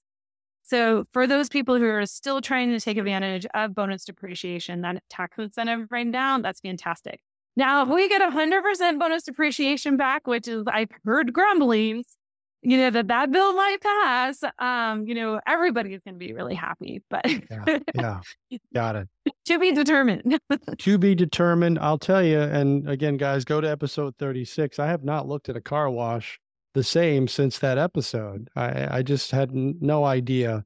So 0.62 1.04
for 1.12 1.26
those 1.26 1.48
people 1.50 1.76
who 1.76 1.84
are 1.84 2.06
still 2.06 2.40
trying 2.40 2.70
to 2.70 2.80
take 2.80 2.96
advantage 2.96 3.46
of 3.54 3.74
bonus 3.74 4.04
depreciation, 4.06 4.80
that 4.80 5.02
tax 5.10 5.36
incentive 5.38 5.88
right 5.90 6.06
now, 6.06 6.38
that's 6.38 6.60
fantastic. 6.60 7.20
Now, 7.54 7.82
if 7.82 7.88
we 7.88 8.08
get 8.08 8.22
100% 8.22 8.98
bonus 8.98 9.24
depreciation 9.24 9.96
back, 9.96 10.26
which 10.26 10.48
is 10.48 10.64
I've 10.66 10.90
heard 11.04 11.32
grumblings, 11.32 12.16
you 12.64 12.78
know, 12.78 12.90
that 12.90 13.08
that 13.08 13.30
bill 13.30 13.52
might 13.54 13.80
pass, 13.80 14.42
um, 14.58 15.06
you 15.06 15.14
know, 15.14 15.40
everybody 15.46 15.92
is 15.92 16.00
going 16.02 16.14
to 16.14 16.18
be 16.18 16.32
really 16.32 16.54
happy. 16.54 17.02
But 17.10 17.26
yeah, 17.50 17.78
yeah, 17.94 18.58
got 18.74 18.96
it. 18.96 19.08
to 19.46 19.58
be 19.58 19.72
determined. 19.72 20.38
to 20.78 20.98
be 20.98 21.14
determined. 21.14 21.78
I'll 21.78 21.98
tell 21.98 22.22
you. 22.22 22.40
And 22.40 22.88
again, 22.88 23.16
guys, 23.16 23.44
go 23.44 23.60
to 23.60 23.70
episode 23.70 24.14
36. 24.18 24.78
I 24.78 24.86
have 24.86 25.04
not 25.04 25.28
looked 25.28 25.48
at 25.48 25.56
a 25.56 25.60
car 25.60 25.90
wash 25.90 26.40
the 26.72 26.82
same 26.82 27.28
since 27.28 27.58
that 27.58 27.78
episode. 27.78 28.48
I, 28.56 28.98
I 28.98 29.02
just 29.02 29.30
had 29.30 29.50
n- 29.50 29.76
no 29.80 30.04
idea 30.04 30.64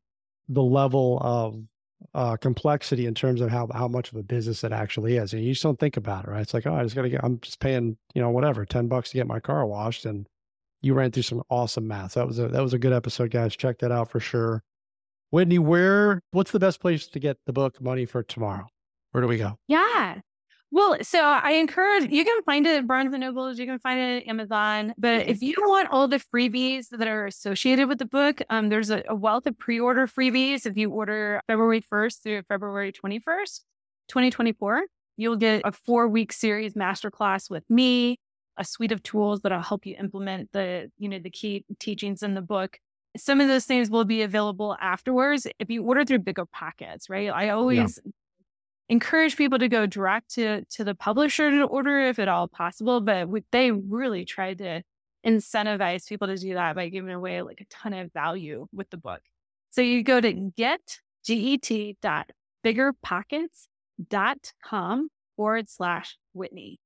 the 0.49 0.63
level 0.63 1.19
of 1.21 1.61
uh, 2.15 2.37
complexity 2.37 3.07
in 3.07 3.15
terms 3.15 3.41
of 3.41 3.51
how 3.51 3.69
how 3.75 3.89
much 3.89 4.11
of 4.13 4.19
a 4.19 4.23
business 4.23 4.65
it 4.65 4.73
actually 4.73 5.17
is. 5.17 5.33
And 5.33 5.43
you 5.43 5.53
just 5.53 5.63
don't 5.63 5.79
think 5.79 5.97
about 5.97 6.25
it, 6.25 6.31
right? 6.31 6.41
It's 6.41 6.55
like, 6.55 6.67
oh, 6.67 6.75
I 6.75 6.83
just 6.83 6.95
got 6.95 7.03
to 7.03 7.11
get. 7.11 7.25
I'm 7.25 7.41
just 7.41 7.61
paying, 7.61 7.97
you 8.15 8.23
know, 8.23 8.31
whatever, 8.31 8.65
ten 8.65 8.89
bucks 8.89 9.11
to 9.11 9.17
get 9.17 9.27
my 9.27 9.41
car 9.41 9.67
washed, 9.67 10.07
and 10.07 10.27
you 10.81 10.95
ran 10.95 11.11
through 11.11 11.25
some 11.25 11.43
awesome 11.51 11.87
math. 11.87 12.15
That 12.15 12.27
was 12.27 12.39
a 12.39 12.49
that 12.49 12.63
was 12.63 12.75
a 12.75 12.79
good 12.79 12.93
episode, 12.93 13.31
guys. 13.31 13.57
Check 13.57 13.79
that 13.79 13.93
out 13.93 14.11
for 14.11 14.21
sure. 14.21 14.63
Whitney, 15.31 15.59
where 15.59 16.23
what's 16.31 16.53
the 16.53 16.59
best 16.59 16.81
place 16.81 17.07
to 17.09 17.19
get 17.19 17.37
the 17.47 17.53
book 17.53 17.81
Money 17.81 18.07
for 18.07 18.23
Tomorrow? 18.23 18.67
Where 19.13 19.23
do 19.23 19.29
we 19.29 19.39
go? 19.39 19.59
Yeah. 19.67 20.21
Well, 20.71 20.99
so 21.01 21.21
I 21.23 21.53
encourage 21.53 22.11
you 22.11 22.25
can 22.25 22.43
find 22.43 22.67
it 22.67 22.77
at 22.77 22.87
Barnes 22.87 23.15
and 23.15 23.23
Nobles, 23.23 23.59
you 23.59 23.65
can 23.65 23.79
find 23.79 23.99
it 23.99 24.23
at 24.23 24.29
Amazon. 24.29 24.93
But 24.99 25.27
if 25.27 25.41
you 25.41 25.55
want 25.61 25.89
all 25.91 26.09
the 26.09 26.21
freebies 26.21 26.89
that 26.91 27.09
are 27.09 27.27
associated 27.27 27.89
with 27.89 27.99
the 27.99 28.05
book, 28.05 28.43
um, 28.51 28.69
there's 28.69 28.91
a, 28.91 29.03
a 29.09 29.15
wealth 29.15 29.47
of 29.47 29.59
pre-order 29.59 30.07
freebies. 30.07 30.67
If 30.67 30.77
you 30.77 30.91
order 30.91 31.41
February 31.47 31.81
1st 31.81 32.23
through 32.23 32.43
February 32.49 32.93
21st, 32.93 33.61
2024, 34.09 34.83
you'll 35.17 35.37
get 35.37 35.63
a 35.65 35.73
four-week 35.73 36.35
series 36.35 36.75
masterclass 36.75 37.49
with 37.49 37.65
me, 37.71 38.19
a 38.59 38.65
suite 38.65 38.93
of 38.93 39.03
tools 39.03 39.41
that'll 39.41 39.63
help 39.63 39.87
you 39.87 39.97
implement 39.99 40.53
the, 40.53 40.91
you 40.99 41.09
know, 41.09 41.19
the 41.19 41.31
key 41.31 41.65
teachings 41.79 42.23
in 42.23 42.35
the 42.35 42.43
book. 42.43 42.79
Some 43.17 43.41
of 43.41 43.49
those 43.49 43.65
things 43.65 43.89
will 43.89 44.05
be 44.05 44.23
available 44.23 44.77
afterwards 44.81 45.47
if 45.59 45.71
you 45.71 45.85
order 45.85 46.05
through 46.05 46.21
BiggerPockets, 46.21 47.09
right? 47.09 47.31
I 47.31 47.51
always 47.51 47.99
yeah. 48.05 48.11
encourage 48.91 49.37
people 49.37 49.59
to 49.59 49.69
go 49.69 49.87
direct 49.87 50.35
to 50.35 50.65
to 50.67 50.85
the 50.85 50.95
publisher 50.95 51.51
to 51.51 51.65
order 51.65 52.01
if 52.01 52.19
at 52.19 52.29
all 52.29 52.49
possible, 52.49 53.01
but 53.01 53.29
we, 53.29 53.45
they 53.51 53.71
really 53.71 54.25
try 54.25 54.55
to 54.55 54.83
incentivize 55.27 56.09
people 56.09 56.29
to 56.29 56.37
do 56.37 56.55
that 56.55 56.77
by 56.77 56.89
giving 56.89 57.13
away 57.13 57.43
like 57.43 57.61
a 57.61 57.67
ton 57.67 57.93
of 57.95 58.13
value 58.13 58.67
with 58.73 58.91
the 58.91 58.97
book. 58.97 59.21
So 59.71 59.81
you 59.81 60.03
go 60.03 60.21
to 60.21 60.33
get 60.33 60.99
get 61.25 62.01
dot 62.01 62.31
biggerpockets.com 62.65 65.09
forward 65.37 65.69
slash 65.69 66.17
Whitney. 66.33 66.81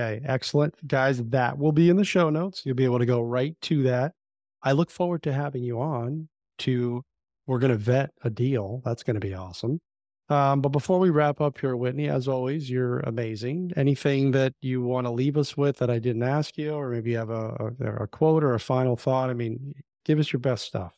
Okay, 0.00 0.20
excellent. 0.24 0.74
Guys, 0.88 1.22
that 1.24 1.58
will 1.58 1.72
be 1.72 1.90
in 1.90 1.96
the 1.96 2.04
show 2.04 2.30
notes. 2.30 2.62
You'll 2.64 2.74
be 2.74 2.84
able 2.84 3.00
to 3.00 3.06
go 3.06 3.20
right 3.20 3.54
to 3.62 3.82
that. 3.84 4.12
I 4.62 4.72
look 4.72 4.90
forward 4.90 5.22
to 5.24 5.32
having 5.32 5.62
you 5.62 5.80
on 5.80 6.28
to, 6.58 7.02
we're 7.46 7.58
going 7.58 7.72
to 7.72 7.78
vet 7.78 8.10
a 8.22 8.30
deal. 8.30 8.80
That's 8.84 9.02
going 9.02 9.14
to 9.14 9.20
be 9.20 9.34
awesome. 9.34 9.78
Um, 10.30 10.60
but 10.60 10.70
before 10.70 11.00
we 11.00 11.10
wrap 11.10 11.40
up 11.40 11.58
here, 11.58 11.76
Whitney, 11.76 12.08
as 12.08 12.28
always, 12.28 12.70
you're 12.70 13.00
amazing. 13.00 13.72
Anything 13.76 14.30
that 14.30 14.54
you 14.62 14.80
want 14.80 15.06
to 15.06 15.10
leave 15.10 15.36
us 15.36 15.56
with 15.56 15.78
that 15.78 15.90
I 15.90 15.98
didn't 15.98 16.22
ask 16.22 16.56
you, 16.56 16.72
or 16.72 16.88
maybe 16.88 17.10
you 17.10 17.18
have 17.18 17.30
a, 17.30 17.74
a, 17.80 18.04
a 18.04 18.06
quote 18.06 18.42
or 18.42 18.54
a 18.54 18.60
final 18.60 18.96
thought? 18.96 19.28
I 19.28 19.34
mean, 19.34 19.74
give 20.04 20.18
us 20.18 20.32
your 20.32 20.40
best 20.40 20.64
stuff. 20.64 20.94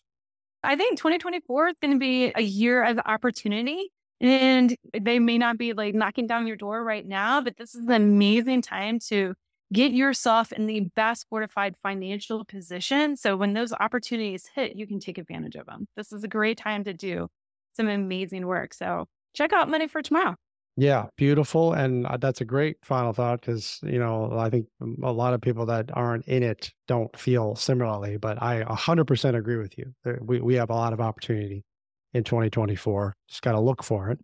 I 0.62 0.76
think 0.76 0.98
2024 0.98 1.68
is 1.68 1.74
going 1.80 1.94
to 1.94 1.98
be 1.98 2.32
a 2.36 2.42
year 2.42 2.84
of 2.84 3.00
opportunity. 3.04 3.90
And 4.22 4.76
they 4.98 5.18
may 5.18 5.36
not 5.36 5.58
be 5.58 5.72
like 5.72 5.94
knocking 5.96 6.28
down 6.28 6.46
your 6.46 6.56
door 6.56 6.84
right 6.84 7.06
now, 7.06 7.40
but 7.40 7.56
this 7.56 7.74
is 7.74 7.84
an 7.86 7.92
amazing 7.92 8.62
time 8.62 9.00
to 9.08 9.34
get 9.72 9.92
yourself 9.92 10.52
in 10.52 10.66
the 10.66 10.80
best 10.94 11.26
fortified 11.28 11.76
financial 11.82 12.44
position. 12.44 13.16
So 13.16 13.36
when 13.36 13.52
those 13.52 13.72
opportunities 13.72 14.48
hit, 14.54 14.76
you 14.76 14.86
can 14.86 15.00
take 15.00 15.18
advantage 15.18 15.56
of 15.56 15.66
them. 15.66 15.88
This 15.96 16.12
is 16.12 16.22
a 16.22 16.28
great 16.28 16.56
time 16.56 16.84
to 16.84 16.94
do 16.94 17.28
some 17.74 17.88
amazing 17.88 18.46
work. 18.46 18.74
So 18.74 19.06
check 19.34 19.52
out 19.52 19.68
Money 19.68 19.88
for 19.88 20.02
Tomorrow. 20.02 20.36
Yeah, 20.76 21.06
beautiful. 21.16 21.72
And 21.72 22.06
uh, 22.06 22.16
that's 22.16 22.40
a 22.40 22.44
great 22.44 22.76
final 22.82 23.12
thought 23.12 23.40
because, 23.40 23.78
you 23.82 23.98
know, 23.98 24.32
I 24.38 24.48
think 24.50 24.66
a 25.02 25.12
lot 25.12 25.34
of 25.34 25.40
people 25.40 25.66
that 25.66 25.90
aren't 25.92 26.26
in 26.26 26.42
it 26.42 26.70
don't 26.86 27.14
feel 27.18 27.56
similarly, 27.56 28.16
but 28.18 28.40
I 28.40 28.62
100% 28.62 29.34
agree 29.34 29.56
with 29.56 29.76
you. 29.76 29.92
We, 30.20 30.40
we 30.40 30.54
have 30.54 30.70
a 30.70 30.74
lot 30.74 30.92
of 30.92 31.00
opportunity 31.00 31.64
in 32.12 32.24
2024. 32.24 33.14
Just 33.28 33.42
got 33.42 33.52
to 33.52 33.60
look 33.60 33.82
for 33.82 34.10
it. 34.10 34.20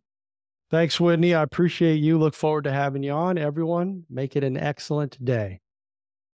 Thanks, 0.71 1.01
Whitney. 1.01 1.35
I 1.35 1.43
appreciate 1.43 1.97
you. 1.97 2.19
Look 2.19 2.35
forward 2.35 2.65
to 2.65 2.73
having 2.73 3.03
you 3.03 3.13
on. 3.13 3.39
Everyone, 3.39 4.05
make 4.11 4.37
it 4.37 4.45
an 4.45 4.57
excellent 4.57 5.25
day. 5.25 5.61